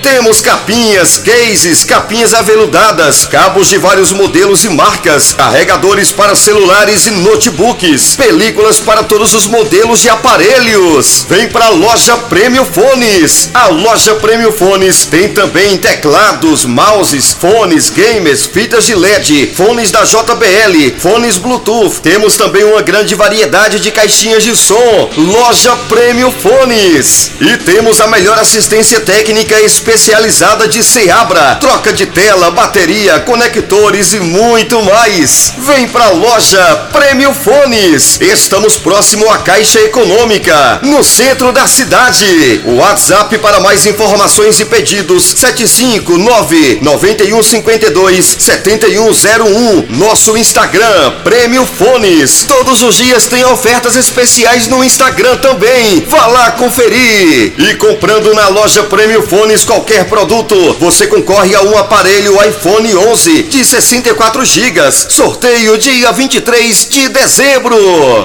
Temos 0.02 0.40
capinhas, 0.40 1.18
cases, 1.18 1.84
capinhas 1.84 2.34
aveludadas, 2.34 3.26
cabos 3.26 3.68
de 3.68 3.78
vários 3.78 4.14
modelos 4.14 4.64
e 4.64 4.70
marcas, 4.70 5.34
carregadores 5.34 6.14
para 6.14 6.36
celulares 6.36 7.06
e 7.06 7.12
notebooks, 7.12 8.16
películas 8.16 8.80
para 8.80 9.04
todos 9.04 9.34
os 9.34 9.46
modelos 9.46 10.00
de 10.00 10.10
aparelhos. 10.10 11.26
Vem 11.28 11.50
pra 11.50 11.68
loja 11.68 12.16
Prêmio 12.30 12.64
Fones. 12.64 13.50
A 13.54 13.68
loja 13.68 14.16
Prêmio 14.16 14.53
Fones 14.58 15.06
tem 15.06 15.30
também 15.30 15.78
teclados, 15.78 16.64
mouses, 16.64 17.32
fones, 17.32 17.90
gamers, 17.90 18.46
fitas 18.46 18.86
de 18.86 18.94
LED, 18.94 19.52
fones 19.56 19.90
da 19.90 20.04
JBL, 20.04 21.00
fones 21.00 21.38
Bluetooth. 21.38 22.02
Temos 22.02 22.38
também 22.38 22.64
uma 22.64 22.82
grande 22.82 23.16
variedade 23.16 23.80
de 23.80 23.92
caixinhas 23.92 24.44
de 24.44 24.56
som. 24.56 25.10
Loja 25.18 25.76
Prêmio 25.90 26.32
Fones. 26.32 27.32
E 27.42 27.58
temos 27.58 28.00
a 28.00 28.08
melhor 28.08 28.38
assistência 28.38 29.00
técnica 29.00 29.60
especializada 29.62 30.68
de 30.68 30.84
Seabra. 30.84 31.56
Troca 31.56 31.92
de 31.92 32.06
tela, 32.06 32.52
bateria, 32.52 33.20
conectores 33.22 34.14
e 34.14 34.20
muito 34.20 34.82
mais. 34.84 35.54
Vem 35.58 35.88
pra 35.88 36.10
loja 36.10 36.90
Prêmio 36.92 37.34
Fones. 37.34 38.20
Estamos 38.22 38.78
próximo 38.78 39.30
à 39.32 39.40
Caixa 39.40 39.80
Econômica, 39.80 40.80
no 40.84 41.04
centro 41.04 41.52
da 41.52 41.66
cidade. 41.68 42.62
O 42.66 42.76
WhatsApp 42.76 43.38
para 43.40 43.60
mais 43.60 43.86
informações 43.86 44.43
e 44.44 44.66
pedidos 44.66 45.24
759 45.38 46.80
9152 46.82 48.36
7101. 48.40 49.86
Nosso 49.90 50.36
Instagram 50.38 51.12
Prêmio 51.24 51.66
Fones. 51.66 52.44
Todos 52.46 52.84
os 52.84 52.98
dias 52.98 53.26
tem 53.28 53.46
ofertas 53.46 53.96
especiais 53.96 54.68
no 54.68 54.84
Instagram 54.84 55.38
também. 55.38 56.04
Vá 56.10 56.28
lá 56.28 56.52
conferir. 56.52 57.54
E 57.58 57.76
comprando 57.76 58.34
na 58.34 58.50
loja 58.50 58.84
Prêmio 58.84 59.26
Fones 59.26 59.64
qualquer 59.64 60.10
produto, 60.10 60.76
você 60.78 61.08
concorre 61.08 61.56
a 61.56 61.62
um 61.62 61.78
aparelho 61.78 62.38
iPhone 62.46 62.94
11 62.96 63.44
de 63.44 63.64
64 63.64 64.44
GB. 64.44 64.92
Sorteio 64.92 65.78
dia 65.78 66.12
23 66.12 66.90
de 66.90 67.08
dezembro. 67.08 67.78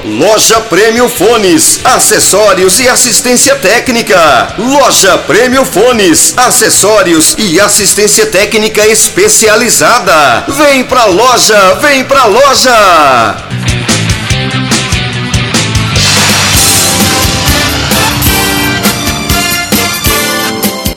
Loja 0.04 0.60
Prêmio 0.62 1.08
Fones, 1.08 1.78
acessórios 1.84 2.80
e 2.80 2.88
assistência 2.88 3.54
técnica. 3.54 4.54
Loja 4.58 5.18
Prêmio 5.18 5.64
Fones, 5.64 6.07
acessórios 6.36 7.34
e 7.36 7.60
assistência 7.60 8.26
técnica 8.26 8.86
especializada. 8.86 10.44
Vem 10.48 10.84
pra 10.84 11.04
loja, 11.04 11.74
vem 11.74 12.02
pra 12.04 12.24
loja. 12.24 13.36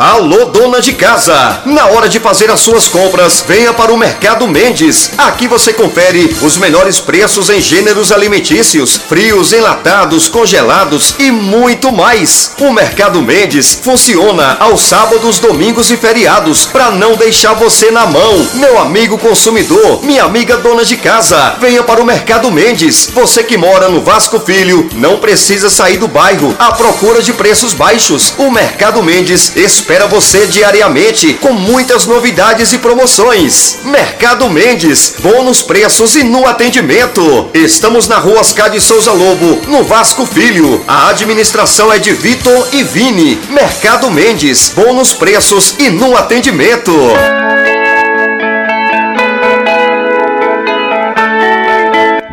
Alô, 0.04 0.46
dona 0.46 0.82
de 0.82 0.94
casa! 0.94 1.62
Na 1.64 1.86
hora 1.86 2.10
de 2.10 2.20
fazer 2.20 2.50
as 2.50 2.62
suas 2.62 2.88
compras, 2.88 3.46
venha 3.48 3.72
para 3.72 3.94
o 3.94 3.98
Mercado 3.98 4.48
Mendes. 4.48 5.12
Aqui 5.16 5.48
você 5.48 5.74
confere 5.74 6.36
os 6.42 6.58
melhores 6.58 7.00
preços 7.00 7.52
em 7.52 7.62
gêneros 7.62 8.12
alimentícios, 8.12 8.96
frios, 8.96 9.54
enlatados, 9.54 10.28
congelados 10.28 11.14
e 11.20 11.30
muito 11.30 11.92
mais. 11.92 12.52
O 12.60 12.74
Mercado 12.74 13.22
Mendes 13.22 13.80
funciona 13.80 14.58
aos 14.60 14.82
sábados, 14.82 15.38
domingos 15.38 15.92
e 15.92 15.98
feriados 15.98 16.66
para 16.66 16.90
não 16.90 17.16
deixar 17.16 17.54
você 17.54 17.92
na 17.92 18.08
mão. 18.08 18.48
Meu 18.56 18.80
amigo 18.80 19.20
consumidor, 19.20 20.04
minha 20.04 20.24
amiga 20.24 20.58
dona 20.58 20.84
de 20.84 20.98
casa, 20.98 21.58
venha 21.62 21.84
para 21.84 22.02
o 22.02 22.06
Mercado 22.06 22.52
Mendes. 22.52 23.08
Você 23.14 23.44
que 23.44 23.56
mora 23.56 23.88
no 23.88 24.02
Vasco 24.02 24.40
Filho, 24.40 24.90
não 24.94 25.20
precisa 25.20 25.70
sair 25.70 25.98
do 25.98 26.08
bairro 26.08 26.56
à 26.58 26.72
procura 26.72 27.22
de 27.22 27.34
preços 27.34 27.76
baixos. 27.76 28.34
O 28.40 28.50
Mercado 28.50 29.04
Mendes 29.04 29.56
espera 29.56 29.91
você 30.00 30.48
diariamente 30.48 31.34
com 31.34 31.52
muitas 31.52 32.06
novidades 32.06 32.72
e 32.72 32.78
promoções. 32.78 33.80
Mercado 33.84 34.50
Mendes, 34.50 35.16
bons 35.20 35.62
preços 35.62 36.16
e 36.16 36.24
no 36.24 36.48
atendimento. 36.48 37.50
Estamos 37.54 38.08
na 38.08 38.18
rua 38.18 38.40
Oscar 38.40 38.70
de 38.70 38.80
Souza 38.80 39.12
Lobo, 39.12 39.62
no 39.68 39.84
Vasco 39.84 40.26
Filho. 40.26 40.82
A 40.88 41.10
administração 41.10 41.92
é 41.92 42.00
de 42.00 42.14
Vitor 42.14 42.70
e 42.72 42.84
Vini. 42.84 43.40
Mercado 43.50 44.10
Mendes, 44.10 44.72
bons 44.74 45.14
preços 45.14 45.76
e 45.78 45.90
no 45.90 46.16
atendimento. 46.16 46.92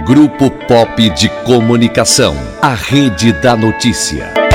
Grupo 0.06 0.50
Pop 0.50 1.10
de 1.10 1.28
Comunicação. 1.44 2.36
A 2.62 2.72
rede 2.72 3.32
da 3.32 3.56
notícia. 3.56 4.47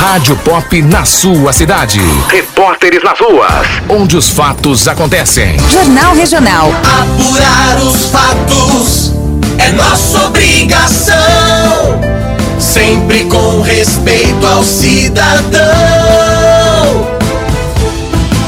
Rádio 0.00 0.34
Pop 0.36 0.80
na 0.80 1.04
sua 1.04 1.52
cidade. 1.52 2.00
Repórteres 2.30 3.02
nas 3.04 3.20
ruas, 3.20 3.66
onde 3.86 4.16
os 4.16 4.30
fatos 4.30 4.88
acontecem. 4.88 5.58
Jornal 5.70 6.14
Regional. 6.14 6.72
Apurar 6.78 7.76
os 7.82 8.06
fatos 8.06 9.12
é 9.58 9.70
nossa 9.72 10.24
obrigação. 10.24 11.14
Sempre 12.58 13.24
com 13.24 13.60
respeito 13.60 14.46
ao 14.46 14.64
cidadão. 14.64 15.60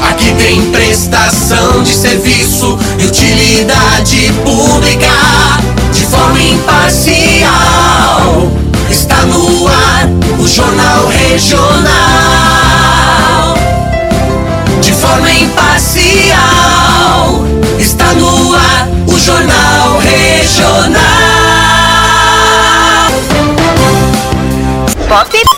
Aqui 0.09 0.33
tem 0.39 0.71
prestação 0.71 1.83
de 1.83 1.93
serviço 1.93 2.79
e 2.97 3.05
utilidade 3.05 4.33
pública 4.43 5.05
de 5.93 6.03
forma 6.07 6.41
imparcial. 6.41 7.51
Está 8.89 9.21
no 9.27 9.62
o 10.43 10.47
Jornal 10.47 11.07
Regional. 11.07 11.53
De 14.81 14.91
forma 14.91 15.31
imparcial. 15.31 16.35
Está 17.79 18.13
no 18.13 18.53
ar 18.53 18.87
o 19.07 19.17
Jornal 19.17 19.99
Regional. 19.99 20.99
Pop. 25.07 25.52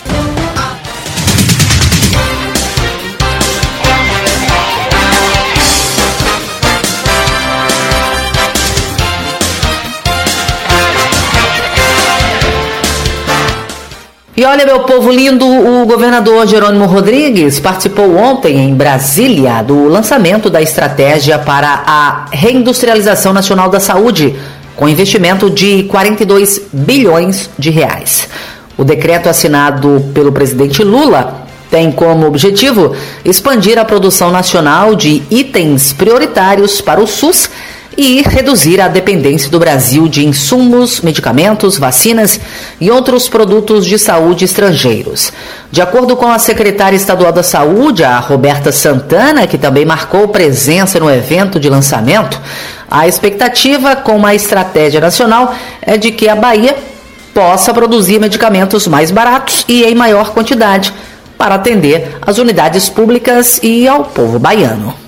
E 14.45 14.47
olha, 14.47 14.63
meu 14.63 14.81
povo 14.81 15.09
lindo, 15.09 15.43
o 15.43 15.87
governador 15.87 16.45
Jerônimo 16.45 16.85
Rodrigues 16.85 17.59
participou 17.59 18.15
ontem 18.15 18.59
em 18.59 18.75
Brasília 18.75 19.63
do 19.63 19.87
lançamento 19.87 20.51
da 20.51 20.61
estratégia 20.61 21.39
para 21.39 21.81
a 21.83 22.25
reindustrialização 22.31 23.33
nacional 23.33 23.69
da 23.69 23.79
saúde, 23.79 24.35
com 24.75 24.87
investimento 24.87 25.49
de 25.49 25.85
42 25.85 26.61
bilhões 26.71 27.49
de 27.57 27.71
reais. 27.71 28.29
O 28.77 28.83
decreto 28.83 29.27
assinado 29.27 30.11
pelo 30.13 30.31
presidente 30.31 30.83
Lula 30.83 31.43
tem 31.71 31.91
como 31.91 32.27
objetivo 32.27 32.95
expandir 33.25 33.79
a 33.79 33.83
produção 33.83 34.29
nacional 34.29 34.93
de 34.93 35.23
itens 35.31 35.91
prioritários 35.91 36.81
para 36.81 37.01
o 37.01 37.07
SUS 37.07 37.49
e 37.97 38.21
reduzir 38.21 38.81
a 38.81 38.87
dependência 38.87 39.49
do 39.49 39.59
Brasil 39.59 40.07
de 40.07 40.25
insumos, 40.25 41.01
medicamentos, 41.01 41.77
vacinas 41.77 42.39
e 42.79 42.91
outros 42.91 43.29
produtos 43.29 43.85
de 43.85 43.97
saúde 43.97 44.45
estrangeiros. 44.45 45.31
De 45.71 45.81
acordo 45.81 46.15
com 46.15 46.27
a 46.27 46.39
secretária 46.39 46.95
estadual 46.95 47.31
da 47.31 47.43
Saúde, 47.43 48.03
a 48.03 48.19
Roberta 48.19 48.71
Santana, 48.71 49.47
que 49.47 49.57
também 49.57 49.85
marcou 49.85 50.27
presença 50.27 50.99
no 50.99 51.09
evento 51.09 51.59
de 51.59 51.69
lançamento, 51.69 52.41
a 52.89 53.07
expectativa 53.07 53.95
com 53.95 54.25
a 54.25 54.35
estratégia 54.35 54.99
nacional 54.99 55.53
é 55.81 55.97
de 55.97 56.11
que 56.11 56.29
a 56.29 56.35
Bahia 56.35 56.75
possa 57.33 57.73
produzir 57.73 58.19
medicamentos 58.19 58.87
mais 58.87 59.11
baratos 59.11 59.65
e 59.67 59.83
em 59.83 59.93
maior 59.93 60.31
quantidade 60.33 60.93
para 61.37 61.55
atender 61.55 62.17
as 62.21 62.37
unidades 62.37 62.87
públicas 62.87 63.59
e 63.61 63.87
ao 63.87 64.05
povo 64.05 64.39
baiano. 64.39 65.04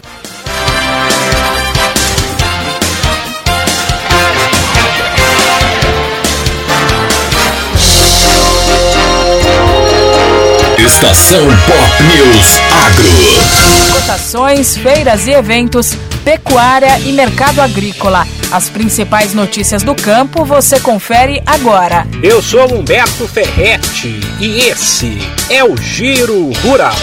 Estação 10.97 11.45
Pop 11.45 12.03
News 12.05 12.57
Agro. 12.87 14.01
Cotações, 14.01 14.75
feiras 14.75 15.27
e 15.27 15.31
eventos, 15.31 15.93
pecuária 16.25 16.97
e 17.01 17.11
mercado 17.11 17.61
agrícola. 17.61 18.27
As 18.51 18.67
principais 18.67 19.31
notícias 19.31 19.83
do 19.83 19.93
campo 19.93 20.43
você 20.43 20.79
confere 20.79 21.39
agora. 21.45 22.07
Eu 22.23 22.41
sou 22.41 22.73
Humberto 22.73 23.27
Ferretti 23.27 24.19
e 24.39 24.61
esse 24.61 25.19
é 25.51 25.63
o 25.63 25.77
Giro 25.77 26.51
Rural. 26.63 26.95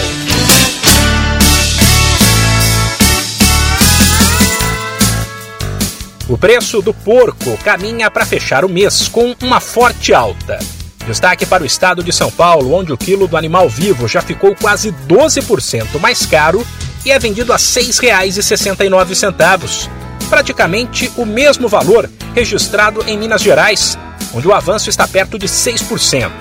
O 6.27 6.37
preço 6.37 6.81
do 6.81 6.93
porco 6.93 7.57
caminha 7.63 8.11
para 8.11 8.25
fechar 8.25 8.65
o 8.65 8.69
mês 8.69 9.07
com 9.07 9.33
uma 9.41 9.61
forte 9.61 10.13
alta. 10.13 10.59
Destaque 11.05 11.45
para 11.45 11.61
o 11.61 11.65
estado 11.65 12.03
de 12.03 12.11
São 12.11 12.31
Paulo, 12.31 12.73
onde 12.73 12.91
o 12.91 12.97
quilo 12.97 13.27
do 13.27 13.37
animal 13.37 13.69
vivo 13.69 14.07
já 14.07 14.21
ficou 14.21 14.55
quase 14.55 14.91
12% 15.07 15.99
mais 15.99 16.25
caro 16.25 16.65
e 17.05 17.11
é 17.11 17.19
vendido 17.19 17.53
a 17.53 17.57
R$ 17.57 17.61
6,69, 17.61 19.87
praticamente 20.27 21.11
o 21.15 21.23
mesmo 21.23 21.69
valor 21.69 22.09
registrado 22.33 23.03
em 23.07 23.19
Minas 23.19 23.43
Gerais, 23.43 23.95
onde 24.33 24.47
o 24.47 24.53
avanço 24.53 24.89
está 24.89 25.07
perto 25.07 25.37
de 25.37 25.47
6%. 25.47 26.31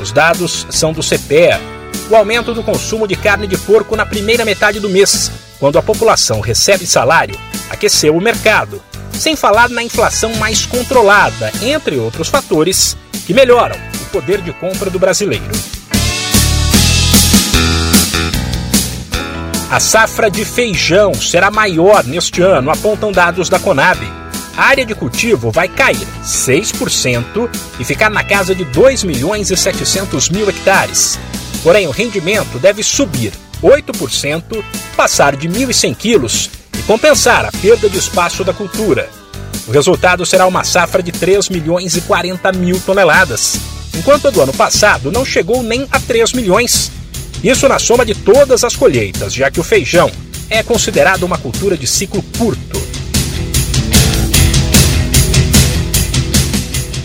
Os 0.00 0.12
dados 0.12 0.64
são 0.70 0.92
do 0.92 1.02
CPEA. 1.02 1.60
O 2.08 2.14
aumento 2.14 2.54
do 2.54 2.62
consumo 2.62 3.08
de 3.08 3.16
carne 3.16 3.48
de 3.48 3.58
porco 3.58 3.96
na 3.96 4.06
primeira 4.06 4.44
metade 4.44 4.78
do 4.78 4.88
mês, 4.88 5.32
quando 5.58 5.76
a 5.76 5.82
população 5.82 6.38
recebe 6.40 6.86
salário, 6.86 7.36
aqueceu 7.68 8.16
o 8.16 8.20
mercado, 8.20 8.80
sem 9.12 9.34
falar 9.34 9.68
na 9.68 9.82
inflação 9.82 10.32
mais 10.36 10.64
controlada, 10.64 11.50
entre 11.60 11.98
outros 11.98 12.28
fatores 12.28 12.96
que 13.28 13.34
melhoram 13.34 13.76
o 13.76 14.04
poder 14.06 14.40
de 14.40 14.54
compra 14.54 14.88
do 14.88 14.98
brasileiro. 14.98 15.44
A 19.70 19.78
safra 19.78 20.30
de 20.30 20.46
feijão 20.46 21.12
será 21.12 21.50
maior 21.50 22.04
neste 22.04 22.40
ano, 22.40 22.70
apontam 22.70 23.12
dados 23.12 23.50
da 23.50 23.58
Conab. 23.58 24.00
A 24.56 24.62
área 24.62 24.86
de 24.86 24.94
cultivo 24.94 25.50
vai 25.50 25.68
cair 25.68 26.08
6% 26.24 27.50
e 27.78 27.84
ficar 27.84 28.08
na 28.08 28.24
casa 28.24 28.54
de 28.54 28.64
2 28.64 29.04
milhões 29.04 29.50
e 29.50 29.56
700 29.58 30.30
mil 30.30 30.48
hectares. 30.48 31.18
Porém, 31.62 31.86
o 31.86 31.90
rendimento 31.90 32.58
deve 32.58 32.82
subir 32.82 33.34
8%, 33.62 34.64
passar 34.96 35.36
de 35.36 35.46
1.100 35.46 35.94
quilos 35.94 36.50
e 36.78 36.82
compensar 36.84 37.44
a 37.44 37.52
perda 37.52 37.90
de 37.90 37.98
espaço 37.98 38.42
da 38.42 38.54
cultura. 38.54 39.17
O 39.68 39.70
resultado 39.70 40.24
será 40.24 40.46
uma 40.46 40.64
safra 40.64 41.02
de 41.02 41.12
3 41.12 41.50
milhões 41.50 41.94
e 41.94 42.00
40 42.00 42.52
mil 42.52 42.80
toneladas, 42.80 43.60
enquanto 43.94 44.28
a 44.28 44.30
do 44.30 44.40
ano 44.40 44.54
passado 44.54 45.12
não 45.12 45.26
chegou 45.26 45.62
nem 45.62 45.86
a 45.90 46.00
3 46.00 46.32
milhões. 46.32 46.90
Isso 47.44 47.68
na 47.68 47.78
soma 47.78 48.06
de 48.06 48.14
todas 48.14 48.64
as 48.64 48.74
colheitas, 48.74 49.34
já 49.34 49.50
que 49.50 49.60
o 49.60 49.62
feijão 49.62 50.10
é 50.48 50.62
considerado 50.62 51.24
uma 51.24 51.36
cultura 51.36 51.76
de 51.76 51.86
ciclo 51.86 52.24
curto. 52.38 52.82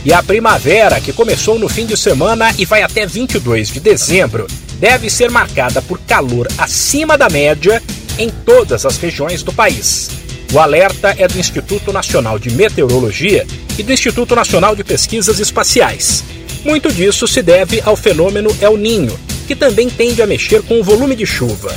E 0.05 0.13
a 0.13 0.23
primavera, 0.23 1.01
que 1.01 1.11
começou 1.11 1.59
no 1.59 1.67
fim 1.67 1.85
de 1.85 1.97
semana 1.97 2.53
e 2.57 2.63
vai 2.65 2.81
até 2.81 3.05
22 3.05 3.73
de 3.73 3.81
dezembro, 3.81 4.47
deve 4.79 5.09
ser 5.09 5.29
marcada 5.29 5.81
por 5.81 5.99
calor 5.99 6.47
acima 6.57 7.17
da 7.17 7.27
média 7.27 7.83
em 8.17 8.29
todas 8.29 8.85
as 8.85 8.95
regiões 8.95 9.43
do 9.43 9.51
país. 9.51 10.22
O 10.53 10.59
alerta 10.59 11.15
é 11.17 11.27
do 11.27 11.39
Instituto 11.39 11.91
Nacional 11.91 12.37
de 12.37 12.51
Meteorologia 12.51 13.47
e 13.75 13.81
do 13.81 13.91
Instituto 13.91 14.35
Nacional 14.35 14.75
de 14.75 14.83
Pesquisas 14.83 15.39
Espaciais. 15.39 16.23
Muito 16.63 16.93
disso 16.93 17.27
se 17.27 17.41
deve 17.41 17.81
ao 17.83 17.95
fenômeno 17.95 18.55
El 18.61 18.77
Ninho, 18.77 19.19
que 19.47 19.55
também 19.55 19.89
tende 19.89 20.21
a 20.21 20.27
mexer 20.27 20.61
com 20.61 20.79
o 20.79 20.83
volume 20.83 21.15
de 21.15 21.25
chuva. 21.25 21.75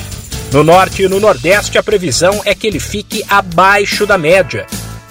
No 0.53 0.63
norte 0.63 1.03
e 1.03 1.09
no 1.09 1.19
nordeste, 1.19 1.79
a 1.79 1.83
previsão 1.83 2.43
é 2.45 2.55
que 2.55 2.67
ele 2.67 2.79
fique 2.79 3.25
abaixo 3.31 4.05
da 4.05 4.19
média. 4.19 4.67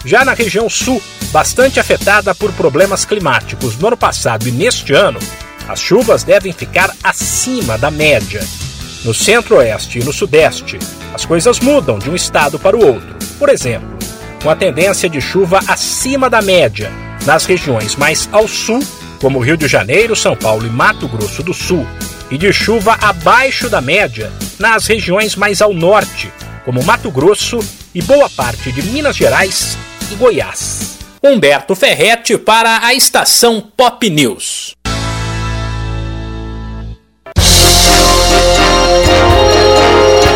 Já 0.05 0.23
na 0.23 0.35
região 0.35 0.69
sul, 0.69 1.01
bastante 1.31 1.79
afetada 1.79 2.35
por 2.35 2.53
problemas 2.53 3.03
climáticos 3.03 3.79
no 3.79 3.87
ano 3.87 3.97
passado 3.97 4.47
e 4.47 4.51
neste 4.51 4.93
ano, 4.93 5.19
as 5.67 5.79
chuvas 5.79 6.23
devem 6.23 6.53
ficar 6.53 6.95
acima 7.03 7.79
da 7.79 7.89
média. 7.89 8.45
No 9.05 9.13
centro-oeste 9.13 9.99
e 9.99 10.03
no 10.03 10.11
sudeste, 10.11 10.79
as 11.13 11.23
coisas 11.23 11.59
mudam 11.59 11.99
de 11.99 12.09
um 12.09 12.15
estado 12.15 12.57
para 12.57 12.75
o 12.75 12.83
outro. 12.83 13.15
Por 13.37 13.49
exemplo, 13.49 13.87
com 14.41 14.49
a 14.49 14.55
tendência 14.55 15.07
de 15.07 15.21
chuva 15.21 15.59
acima 15.67 16.27
da 16.27 16.41
média 16.41 16.91
nas 17.23 17.45
regiões 17.45 17.95
mais 17.95 18.27
ao 18.31 18.47
sul, 18.47 18.83
como 19.21 19.39
Rio 19.39 19.55
de 19.55 19.67
Janeiro, 19.67 20.15
São 20.15 20.35
Paulo 20.35 20.65
e 20.65 20.71
Mato 20.71 21.07
Grosso 21.07 21.43
do 21.43 21.53
Sul, 21.53 21.85
e 22.31 22.37
de 22.37 22.51
chuva 22.51 22.97
abaixo 22.99 23.69
da 23.69 23.79
média 23.79 24.33
nas 24.57 24.87
regiões 24.87 25.35
mais 25.35 25.61
ao 25.61 25.71
norte, 25.71 26.33
como 26.65 26.83
Mato 26.83 27.11
Grosso 27.11 27.59
e 27.93 28.01
boa 28.01 28.27
parte 28.27 28.71
de 28.71 28.81
Minas 28.81 29.15
Gerais 29.15 29.77
e 30.11 30.15
Goiás. 30.15 30.97
Humberto 31.23 31.75
Ferretti 31.75 32.39
para 32.39 32.83
a 32.83 32.95
estação 32.95 33.61
Pop 33.61 34.09
News. 34.09 34.75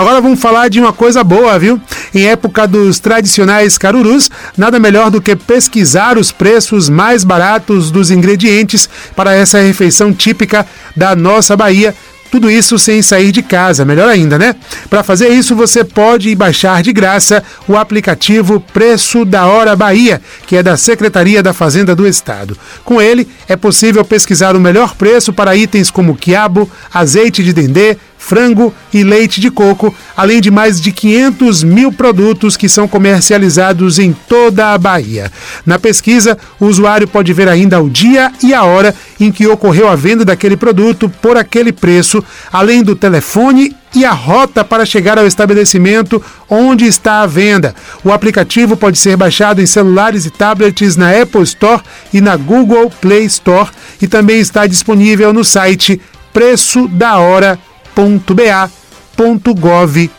Agora 0.00 0.18
vamos 0.18 0.40
falar 0.40 0.70
de 0.70 0.80
uma 0.80 0.94
coisa 0.94 1.22
boa, 1.22 1.58
viu? 1.58 1.78
Em 2.14 2.24
época 2.24 2.66
dos 2.66 2.98
tradicionais 2.98 3.76
carurus, 3.76 4.30
nada 4.56 4.78
melhor 4.78 5.10
do 5.10 5.20
que 5.20 5.36
pesquisar 5.36 6.16
os 6.16 6.32
preços 6.32 6.88
mais 6.88 7.22
baratos 7.22 7.90
dos 7.90 8.10
ingredientes 8.10 8.88
para 9.14 9.34
essa 9.34 9.60
refeição 9.60 10.10
típica 10.10 10.66
da 10.96 11.14
nossa 11.14 11.54
Bahia. 11.54 11.94
Tudo 12.30 12.50
isso 12.50 12.78
sem 12.78 13.02
sair 13.02 13.30
de 13.30 13.42
casa, 13.42 13.84
melhor 13.84 14.08
ainda, 14.08 14.38
né? 14.38 14.54
Para 14.88 15.02
fazer 15.02 15.28
isso, 15.28 15.54
você 15.54 15.84
pode 15.84 16.34
baixar 16.34 16.82
de 16.82 16.94
graça 16.94 17.42
o 17.68 17.76
aplicativo 17.76 18.58
Preço 18.58 19.26
da 19.26 19.48
Hora 19.48 19.76
Bahia, 19.76 20.22
que 20.46 20.56
é 20.56 20.62
da 20.62 20.78
Secretaria 20.78 21.42
da 21.42 21.52
Fazenda 21.52 21.94
do 21.94 22.08
Estado. 22.08 22.56
Com 22.86 23.02
ele, 23.02 23.28
é 23.46 23.54
possível 23.56 24.02
pesquisar 24.02 24.56
o 24.56 24.60
melhor 24.60 24.94
preço 24.94 25.30
para 25.30 25.54
itens 25.54 25.90
como 25.90 26.16
quiabo, 26.16 26.70
azeite 26.90 27.42
de 27.42 27.52
dendê, 27.52 27.98
frango 28.20 28.72
e 28.92 29.02
leite 29.02 29.40
de 29.40 29.50
coco, 29.50 29.92
além 30.14 30.40
de 30.40 30.50
mais 30.50 30.80
de 30.80 30.92
500 30.92 31.64
mil 31.64 31.90
produtos 31.90 32.56
que 32.56 32.68
são 32.68 32.86
comercializados 32.86 33.98
em 33.98 34.14
toda 34.28 34.72
a 34.72 34.78
Bahia. 34.78 35.32
Na 35.64 35.78
pesquisa, 35.78 36.38
o 36.60 36.66
usuário 36.66 37.08
pode 37.08 37.32
ver 37.32 37.48
ainda 37.48 37.80
o 37.80 37.88
dia 37.88 38.30
e 38.44 38.52
a 38.52 38.62
hora 38.62 38.94
em 39.18 39.32
que 39.32 39.48
ocorreu 39.48 39.88
a 39.88 39.96
venda 39.96 40.24
daquele 40.24 40.56
produto 40.56 41.08
por 41.20 41.36
aquele 41.36 41.72
preço, 41.72 42.22
além 42.52 42.82
do 42.82 42.94
telefone 42.94 43.74
e 43.94 44.04
a 44.04 44.12
rota 44.12 44.62
para 44.62 44.86
chegar 44.86 45.18
ao 45.18 45.26
estabelecimento 45.26 46.22
onde 46.48 46.84
está 46.84 47.22
a 47.22 47.26
venda. 47.26 47.74
O 48.04 48.12
aplicativo 48.12 48.76
pode 48.76 48.98
ser 48.98 49.16
baixado 49.16 49.60
em 49.60 49.66
celulares 49.66 50.26
e 50.26 50.30
tablets 50.30 50.94
na 50.96 51.10
Apple 51.10 51.42
Store 51.42 51.82
e 52.12 52.20
na 52.20 52.36
Google 52.36 52.90
Play 53.00 53.24
Store 53.24 53.70
e 54.00 54.06
também 54.06 54.38
está 54.38 54.66
disponível 54.66 55.32
no 55.32 55.44
site 55.44 56.00
preço 56.32 56.86
da 56.86 57.18
hora 57.18 57.58
ba.gov.br. 57.94 60.10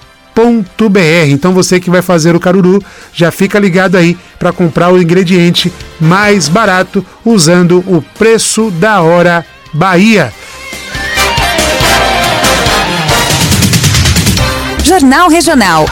Então 1.28 1.54
você 1.54 1.80
que 1.80 1.90
vai 1.90 2.02
fazer 2.02 2.36
o 2.36 2.40
caruru, 2.40 2.82
já 3.14 3.32
fica 3.32 3.60
ligado 3.60 3.98
aí 3.98 4.18
para 4.38 4.52
comprar 4.52 4.92
o 4.92 5.02
ingrediente 5.02 5.72
mais 6.00 6.48
barato 6.48 7.06
usando 7.26 7.80
o 7.88 8.04
preço 8.18 8.72
da 8.72 9.02
hora 9.02 9.46
Bahia. 9.74 10.34
Jornal 14.84 15.30
Regional. 15.30 15.86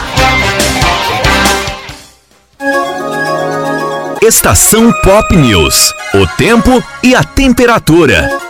Estação 4.22 4.92
Pop 5.02 5.34
News. 5.34 5.94
O 6.12 6.26
tempo 6.36 6.82
e 7.02 7.14
a 7.14 7.24
temperatura. 7.24 8.49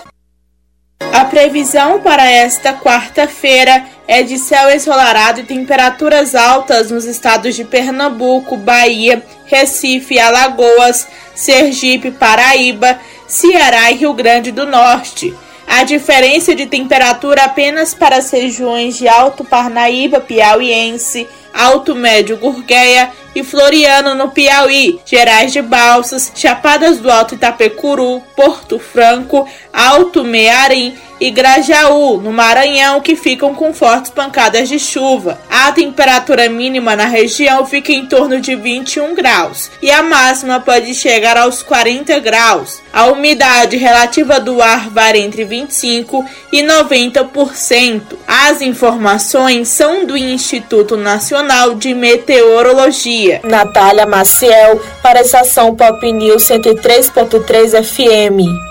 A 1.12 1.24
previsão 1.24 2.00
para 2.00 2.30
esta 2.30 2.74
quarta-feira 2.74 3.84
é 4.06 4.22
de 4.22 4.38
céu 4.38 4.70
ensolarado 4.70 5.40
e 5.40 5.44
temperaturas 5.44 6.34
altas 6.34 6.90
nos 6.90 7.04
estados 7.04 7.56
de 7.56 7.64
Pernambuco, 7.64 8.56
Bahia, 8.56 9.24
Recife, 9.46 10.18
Alagoas, 10.18 11.08
Sergipe, 11.34 12.10
Paraíba, 12.10 13.00
Ceará 13.26 13.90
e 13.90 13.96
Rio 13.96 14.12
Grande 14.12 14.52
do 14.52 14.66
Norte. 14.66 15.34
A 15.66 15.84
diferença 15.84 16.54
de 16.54 16.66
temperatura 16.66 17.44
apenas 17.44 17.94
para 17.94 18.16
as 18.16 18.30
regiões 18.30 18.96
de 18.96 19.08
Alto 19.08 19.44
Parnaíba, 19.44 20.20
Piauiense, 20.20 21.28
Alto 21.54 21.94
Médio 21.94 22.36
Gurgueia 22.36 23.10
e 23.34 23.42
Floriano 23.42 24.14
no 24.14 24.30
Piauí, 24.30 25.00
Gerais 25.04 25.52
de 25.52 25.62
Balsas, 25.62 26.32
Chapadas 26.34 26.98
do 26.98 27.10
Alto 27.10 27.34
Itapecuru, 27.34 28.20
Porto 28.34 28.78
Franco, 28.78 29.48
Alto 29.72 30.24
Mearim 30.24 30.94
e 31.20 31.30
Grajaú, 31.30 32.16
no 32.16 32.32
Maranhão, 32.32 33.00
que 33.00 33.14
ficam 33.14 33.54
com 33.54 33.74
fortes 33.74 34.10
pancadas 34.10 34.68
de 34.68 34.78
chuva. 34.78 35.38
A 35.50 35.70
temperatura 35.70 36.48
mínima 36.48 36.96
na 36.96 37.04
região 37.04 37.66
fica 37.66 37.92
em 37.92 38.06
torno 38.06 38.40
de 38.40 38.56
21 38.56 39.14
graus 39.14 39.70
e 39.82 39.90
a 39.90 40.02
máxima 40.02 40.60
pode 40.60 40.94
chegar 40.94 41.36
aos 41.36 41.62
40 41.62 42.18
graus. 42.20 42.80
A 42.92 43.06
umidade 43.06 43.76
relativa 43.76 44.40
do 44.40 44.62
ar 44.62 44.88
varia 44.88 45.22
entre 45.22 45.44
25 45.44 46.24
e 46.50 46.62
90%. 46.62 48.00
As 48.26 48.62
informações 48.62 49.68
são 49.68 50.06
do 50.06 50.16
Instituto 50.16 50.96
Nacional 50.96 51.74
de 51.74 51.92
Meteorologia. 51.92 53.40
Natália 53.44 54.06
Maciel, 54.06 54.80
para 55.02 55.18
a 55.18 55.22
estação 55.22 55.74
Pop 55.74 56.10
News 56.10 56.44
103.3 56.44 57.84
FM. 57.84 58.69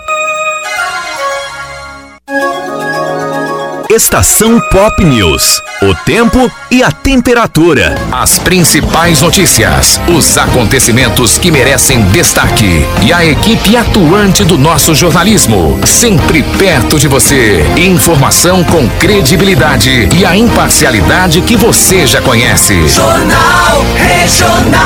Estação 3.90 4.60
Pop 4.70 5.04
News. 5.04 5.60
O 5.82 5.92
tempo 5.94 6.50
e 6.70 6.82
a 6.82 6.92
temperatura. 6.92 7.96
As 8.12 8.38
principais 8.38 9.20
notícias, 9.20 10.00
os 10.08 10.38
acontecimentos 10.38 11.38
que 11.38 11.50
merecem 11.50 12.00
destaque 12.04 12.86
e 13.02 13.12
a 13.12 13.24
equipe 13.26 13.76
atuante 13.76 14.44
do 14.44 14.56
nosso 14.56 14.94
jornalismo, 14.94 15.80
sempre 15.84 16.42
perto 16.42 17.00
de 17.00 17.08
você. 17.08 17.64
Informação 17.76 18.62
com 18.62 18.88
credibilidade 18.90 20.08
e 20.16 20.24
a 20.24 20.36
imparcialidade 20.36 21.40
que 21.40 21.56
você 21.56 22.06
já 22.06 22.22
conhece. 22.22 22.86
Jornal 22.86 23.84
Regional. 23.96 24.80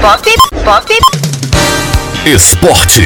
Pop, 0.00 0.34
pop. 0.64 1.25
Esporte. 2.26 3.04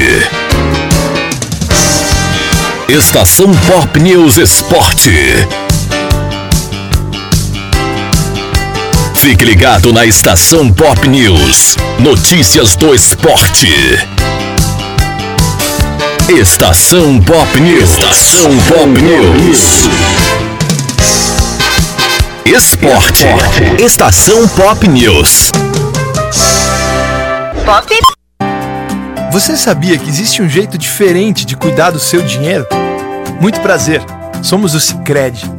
Estação 2.89 3.51
Pop 3.67 3.99
News 3.99 4.37
Esporte. 4.37 5.11
Fique 9.13 9.45
ligado 9.45 9.93
na 9.93 10.07
Estação 10.07 10.73
Pop 10.73 11.07
News. 11.07 11.77
Notícias 11.99 12.75
do 12.75 12.95
esporte. 12.95 13.67
Estação 16.27 17.21
Pop 17.21 17.61
News. 17.61 17.91
Estação 17.91 18.57
Pop 18.67 19.01
News. 19.03 19.87
Esporte. 22.43 23.27
Estação 23.77 24.47
Pop 24.47 24.87
News. 24.87 25.51
Pop. 27.63 28.20
Você 29.31 29.55
sabia 29.55 29.97
que 29.97 30.09
existe 30.09 30.41
um 30.41 30.49
jeito 30.49 30.77
diferente 30.77 31.45
de 31.45 31.55
cuidar 31.55 31.89
do 31.89 31.99
seu 31.99 32.21
dinheiro? 32.21 32.67
Muito 33.39 33.61
prazer. 33.61 34.01
Somos 34.43 34.75
o 34.75 34.79
Sicredi. 34.79 35.49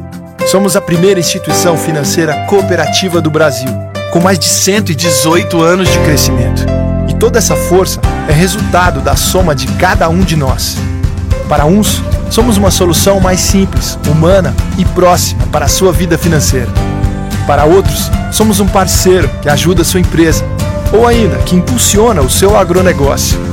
Somos 0.45 0.75
a 0.75 0.81
primeira 0.81 1.19
instituição 1.19 1.75
financeira 1.75 2.45
cooperativa 2.45 3.19
do 3.19 3.31
Brasil, 3.31 3.67
com 4.11 4.19
mais 4.19 4.37
de 4.37 4.45
118 4.45 5.59
anos 5.59 5.89
de 5.89 5.97
crescimento. 6.01 6.63
E 7.09 7.15
toda 7.15 7.39
essa 7.39 7.55
força 7.55 7.99
é 8.29 8.31
resultado 8.31 9.01
da 9.01 9.15
soma 9.15 9.55
de 9.55 9.65
cada 9.65 10.07
um 10.07 10.19
de 10.19 10.35
nós. 10.35 10.77
Para 11.49 11.65
uns, 11.65 11.99
somos 12.29 12.57
uma 12.57 12.69
solução 12.69 13.19
mais 13.19 13.39
simples, 13.39 13.97
humana 14.07 14.53
e 14.77 14.85
próxima 14.85 15.47
para 15.47 15.65
a 15.65 15.69
sua 15.69 15.91
vida 15.91 16.15
financeira. 16.15 16.69
Para 17.47 17.65
outros, 17.65 18.11
somos 18.31 18.59
um 18.59 18.67
parceiro 18.67 19.27
que 19.41 19.49
ajuda 19.49 19.81
a 19.81 19.85
sua 19.85 19.99
empresa 19.99 20.45
ou 20.95 21.07
ainda 21.07 21.37
que 21.39 21.55
impulsiona 21.55 22.21
o 22.21 22.29
seu 22.29 22.55
agronegócio. 22.55 23.52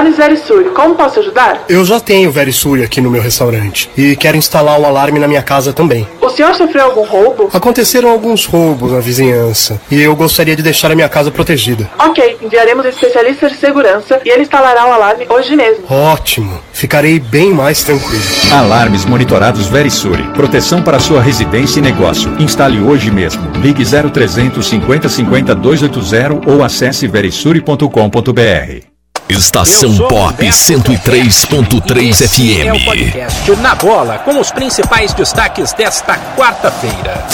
Alarmes 0.00 0.16
Verisuri, 0.16 0.70
como 0.70 0.94
posso 0.94 1.20
ajudar? 1.20 1.62
Eu 1.68 1.84
já 1.84 2.00
tenho 2.00 2.32
Verisuri 2.32 2.82
aqui 2.82 3.02
no 3.02 3.10
meu 3.10 3.20
restaurante 3.20 3.90
e 3.94 4.16
quero 4.16 4.34
instalar 4.34 4.80
o 4.80 4.86
alarme 4.86 5.18
na 5.18 5.28
minha 5.28 5.42
casa 5.42 5.74
também. 5.74 6.08
O 6.22 6.30
senhor 6.30 6.54
sofreu 6.54 6.86
algum 6.86 7.04
roubo? 7.04 7.50
Aconteceram 7.52 8.08
alguns 8.08 8.46
roubos 8.46 8.92
na 8.92 9.00
vizinhança 9.00 9.78
e 9.90 10.00
eu 10.00 10.16
gostaria 10.16 10.56
de 10.56 10.62
deixar 10.62 10.90
a 10.90 10.94
minha 10.94 11.08
casa 11.08 11.30
protegida. 11.30 11.90
Ok, 11.98 12.38
enviaremos 12.40 12.86
especialista 12.86 13.50
de 13.50 13.56
segurança 13.56 14.22
e 14.24 14.30
ele 14.30 14.40
instalará 14.40 14.86
o 14.88 14.92
alarme 14.94 15.26
hoje 15.28 15.54
mesmo. 15.54 15.84
Ótimo, 15.90 16.58
ficarei 16.72 17.20
bem 17.20 17.52
mais 17.52 17.84
tranquilo. 17.84 18.22
Alarmes 18.50 19.04
monitorados 19.04 19.66
Verisuri. 19.66 20.22
Proteção 20.32 20.82
para 20.82 20.98
sua 20.98 21.20
residência 21.20 21.78
e 21.78 21.82
negócio. 21.82 22.34
Instale 22.38 22.80
hoje 22.80 23.10
mesmo. 23.10 23.42
Ligue 23.56 23.84
0300 23.84 24.66
50 24.66 25.10
50 25.10 25.54
280 25.54 26.50
ou 26.50 26.64
acesse 26.64 27.06
verisuri.com.br. 27.06 28.89
Estação 29.30 29.96
Pop 29.96 30.44
103.3 30.44 32.28
FM. 32.28 32.66
É 32.66 32.72
o 32.72 32.84
podcast 32.84 33.50
Na 33.62 33.76
Bola 33.76 34.18
com 34.18 34.40
os 34.40 34.50
principais 34.50 35.14
destaques 35.14 35.72
desta 35.72 36.18
quarta-feira. 36.36 37.24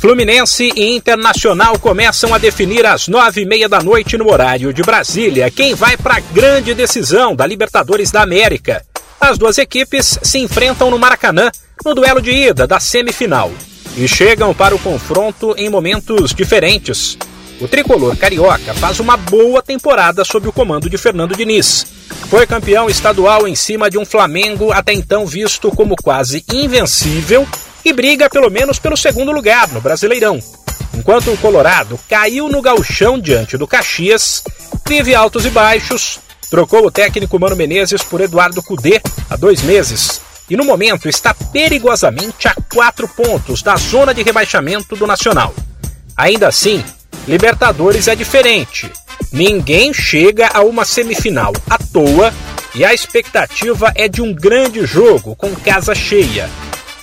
Fluminense 0.00 0.72
e 0.74 0.96
Internacional 0.96 1.78
começam 1.78 2.34
a 2.34 2.38
definir 2.38 2.84
às 2.84 3.06
nove 3.06 3.42
e 3.42 3.46
meia 3.46 3.68
da 3.68 3.80
noite 3.80 4.18
no 4.18 4.28
horário 4.28 4.74
de 4.74 4.82
Brasília 4.82 5.48
quem 5.52 5.76
vai 5.76 5.96
para 5.96 6.16
a 6.16 6.20
grande 6.20 6.74
decisão 6.74 7.36
da 7.36 7.46
Libertadores 7.46 8.10
da 8.10 8.22
América. 8.22 8.84
As 9.20 9.38
duas 9.38 9.56
equipes 9.56 10.18
se 10.20 10.38
enfrentam 10.38 10.90
no 10.90 10.98
Maracanã 10.98 11.48
no 11.84 11.94
duelo 11.94 12.20
de 12.20 12.32
ida 12.32 12.66
da 12.66 12.80
semifinal 12.80 13.52
e 13.96 14.08
chegam 14.08 14.52
para 14.52 14.74
o 14.74 14.80
confronto 14.80 15.54
em 15.56 15.70
momentos 15.70 16.34
diferentes. 16.34 17.16
O 17.62 17.68
tricolor 17.68 18.16
carioca 18.16 18.74
faz 18.74 18.98
uma 18.98 19.16
boa 19.16 19.62
temporada 19.62 20.24
sob 20.24 20.48
o 20.48 20.52
comando 20.52 20.90
de 20.90 20.98
Fernando 20.98 21.36
Diniz. 21.36 21.86
Foi 22.28 22.44
campeão 22.44 22.90
estadual 22.90 23.46
em 23.46 23.54
cima 23.54 23.88
de 23.88 23.96
um 23.96 24.04
Flamengo 24.04 24.72
até 24.72 24.92
então 24.92 25.24
visto 25.24 25.70
como 25.70 25.94
quase 25.94 26.44
invencível 26.52 27.46
e 27.84 27.92
briga 27.92 28.28
pelo 28.28 28.50
menos 28.50 28.80
pelo 28.80 28.96
segundo 28.96 29.30
lugar 29.30 29.68
no 29.68 29.80
Brasileirão. 29.80 30.40
Enquanto 30.92 31.32
o 31.32 31.38
Colorado 31.38 31.96
caiu 32.08 32.48
no 32.48 32.60
gauchão 32.60 33.16
diante 33.16 33.56
do 33.56 33.68
Caxias, 33.68 34.42
teve 34.84 35.14
altos 35.14 35.46
e 35.46 35.50
baixos, 35.50 36.18
trocou 36.50 36.84
o 36.84 36.90
técnico 36.90 37.38
Mano 37.38 37.54
Menezes 37.54 38.02
por 38.02 38.20
Eduardo 38.20 38.60
Cudê 38.60 39.00
há 39.30 39.36
dois 39.36 39.62
meses 39.62 40.20
e 40.50 40.56
no 40.56 40.64
momento 40.64 41.08
está 41.08 41.32
perigosamente 41.32 42.48
a 42.48 42.56
quatro 42.74 43.06
pontos 43.06 43.62
da 43.62 43.76
zona 43.76 44.12
de 44.12 44.24
rebaixamento 44.24 44.96
do 44.96 45.06
Nacional. 45.06 45.54
Ainda 46.16 46.48
assim, 46.48 46.84
Libertadores 47.26 48.08
é 48.08 48.16
diferente. 48.16 48.90
Ninguém 49.32 49.94
chega 49.94 50.50
a 50.52 50.62
uma 50.62 50.84
semifinal 50.84 51.52
à 51.70 51.78
toa 51.78 52.32
e 52.74 52.84
a 52.84 52.92
expectativa 52.92 53.92
é 53.94 54.08
de 54.08 54.20
um 54.20 54.34
grande 54.34 54.84
jogo 54.84 55.36
com 55.36 55.54
casa 55.54 55.94
cheia. 55.94 56.50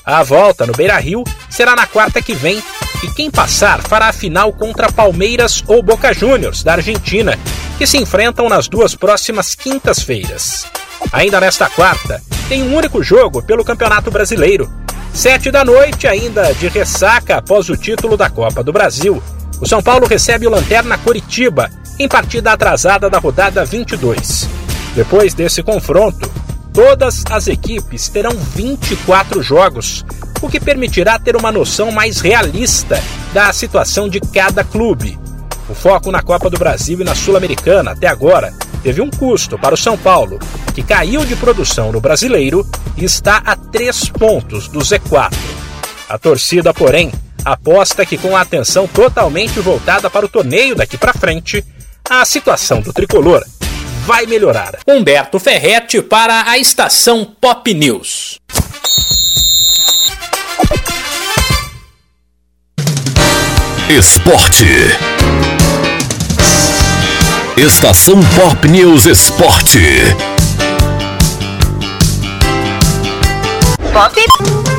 A 0.03 0.21
volta 0.23 0.65
no 0.65 0.73
Beira 0.73 0.97
Rio 0.97 1.23
será 1.49 1.75
na 1.75 1.85
quarta 1.85 2.21
que 2.21 2.33
vem 2.33 2.61
e 3.01 3.07
quem 3.07 3.31
passar 3.31 3.81
fará 3.81 4.09
a 4.09 4.13
final 4.13 4.51
contra 4.51 4.91
Palmeiras 4.91 5.63
ou 5.67 5.81
Boca 5.81 6.13
Juniors, 6.13 6.63
da 6.63 6.73
Argentina, 6.73 7.39
que 7.77 7.87
se 7.87 7.97
enfrentam 7.97 8.49
nas 8.49 8.67
duas 8.67 8.95
próximas 8.95 9.55
quintas-feiras. 9.55 10.65
Ainda 11.13 11.39
nesta 11.39 11.69
quarta, 11.69 12.21
tem 12.49 12.61
um 12.61 12.75
único 12.75 13.01
jogo 13.01 13.41
pelo 13.41 13.63
Campeonato 13.63 14.11
Brasileiro. 14.11 14.69
Sete 15.13 15.49
da 15.49 15.63
noite, 15.63 16.07
ainda 16.07 16.53
de 16.53 16.67
ressaca 16.67 17.37
após 17.37 17.69
o 17.69 17.77
título 17.77 18.17
da 18.17 18.29
Copa 18.29 18.61
do 18.63 18.73
Brasil. 18.73 19.23
O 19.61 19.67
São 19.67 19.81
Paulo 19.83 20.07
recebe 20.07 20.47
o 20.47 20.49
Lanterna 20.49 20.97
Coritiba 20.97 21.69
em 21.99 22.07
partida 22.07 22.53
atrasada 22.53 23.09
da 23.09 23.19
rodada 23.19 23.65
22. 23.65 24.47
Depois 24.95 25.33
desse 25.33 25.61
confronto, 25.61 26.31
todas 26.73 27.23
as 27.29 27.47
equipes 27.47 28.07
terão 28.07 28.31
24 28.31 29.43
jogos, 29.43 30.05
o 30.41 30.47
que 30.47 30.61
permitirá 30.61 31.19
ter 31.19 31.35
uma 31.35 31.51
noção 31.51 31.91
mais 31.91 32.21
realista 32.21 33.03
da 33.33 33.51
situação 33.51 34.07
de 34.07 34.21
cada 34.21 34.63
clube. 34.63 35.19
O 35.67 35.75
foco 35.75 36.09
na 36.09 36.21
Copa 36.21 36.49
do 36.49 36.57
Brasil 36.57 37.01
e 37.01 37.03
na 37.03 37.13
Sul-Americana 37.13 37.91
até 37.91 38.07
agora 38.07 38.53
teve 38.81 39.01
um 39.01 39.09
custo 39.09 39.59
para 39.59 39.75
o 39.75 39.77
São 39.77 39.97
Paulo, 39.97 40.39
que 40.73 40.81
caiu 40.81 41.25
de 41.25 41.35
produção 41.35 41.91
no 41.91 41.99
brasileiro 41.99 42.65
e 42.95 43.03
está 43.03 43.41
a 43.45 43.57
três 43.57 44.07
pontos 44.07 44.69
do 44.69 44.79
Z4. 44.79 45.33
A 46.07 46.17
torcida, 46.17 46.73
porém, 46.73 47.11
aposta 47.43 48.05
que 48.05 48.17
com 48.17 48.35
a 48.35 48.41
atenção 48.41 48.87
totalmente 48.87 49.59
voltada 49.59 50.09
para 50.09 50.25
o 50.25 50.29
torneio 50.29 50.75
daqui 50.75 50.97
para 50.97 51.13
frente, 51.13 51.63
a 52.09 52.25
situação 52.25 52.81
do 52.81 52.91
tricolor 52.91 53.45
vai 54.05 54.25
melhorar. 54.25 54.79
Humberto 54.87 55.39
Ferretti 55.39 56.01
para 56.01 56.49
a 56.49 56.57
estação 56.57 57.25
Pop 57.39 57.73
News. 57.73 58.39
Esporte. 63.89 64.65
Estação 67.57 68.19
Pop 68.35 68.67
News 68.67 69.05
Esporte. 69.05 69.79
Pop. 73.91 74.78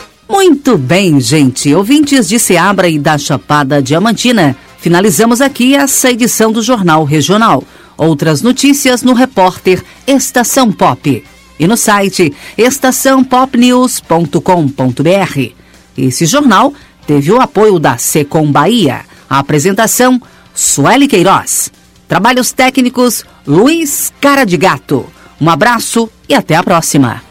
Muito 0.31 0.77
bem, 0.77 1.19
gente. 1.19 1.75
Ouvintes 1.75 2.29
de 2.29 2.39
Seabra 2.39 2.87
e 2.87 2.97
da 2.97 3.17
Chapada 3.17 3.81
Diamantina, 3.81 4.55
finalizamos 4.79 5.41
aqui 5.41 5.75
essa 5.75 6.09
edição 6.09 6.53
do 6.53 6.63
Jornal 6.63 7.03
Regional. 7.03 7.61
Outras 7.97 8.41
notícias 8.41 9.03
no 9.03 9.13
repórter 9.13 9.83
Estação 10.07 10.71
Pop 10.71 11.21
e 11.59 11.67
no 11.67 11.75
site 11.75 12.33
estaçãopopnews.com.br. 12.57 15.49
Esse 15.97 16.25
jornal 16.25 16.73
teve 17.05 17.33
o 17.33 17.41
apoio 17.41 17.77
da 17.77 17.97
Secom 17.97 18.49
Bahia. 18.49 19.01
A 19.29 19.39
apresentação, 19.39 20.21
Sueli 20.55 21.09
Queiroz. 21.09 21.69
Trabalhos 22.07 22.53
técnicos, 22.53 23.25
Luiz 23.45 24.13
Cara 24.21 24.45
de 24.45 24.55
Gato. 24.55 25.05
Um 25.41 25.49
abraço 25.49 26.09
e 26.29 26.33
até 26.33 26.55
a 26.55 26.63
próxima. 26.63 27.30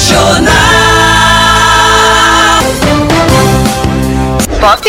Regional. 0.00 0.54
Pop. 4.58 4.86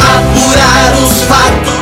Apurar 0.00 0.92
os 1.02 1.22
fatos. 1.22 1.74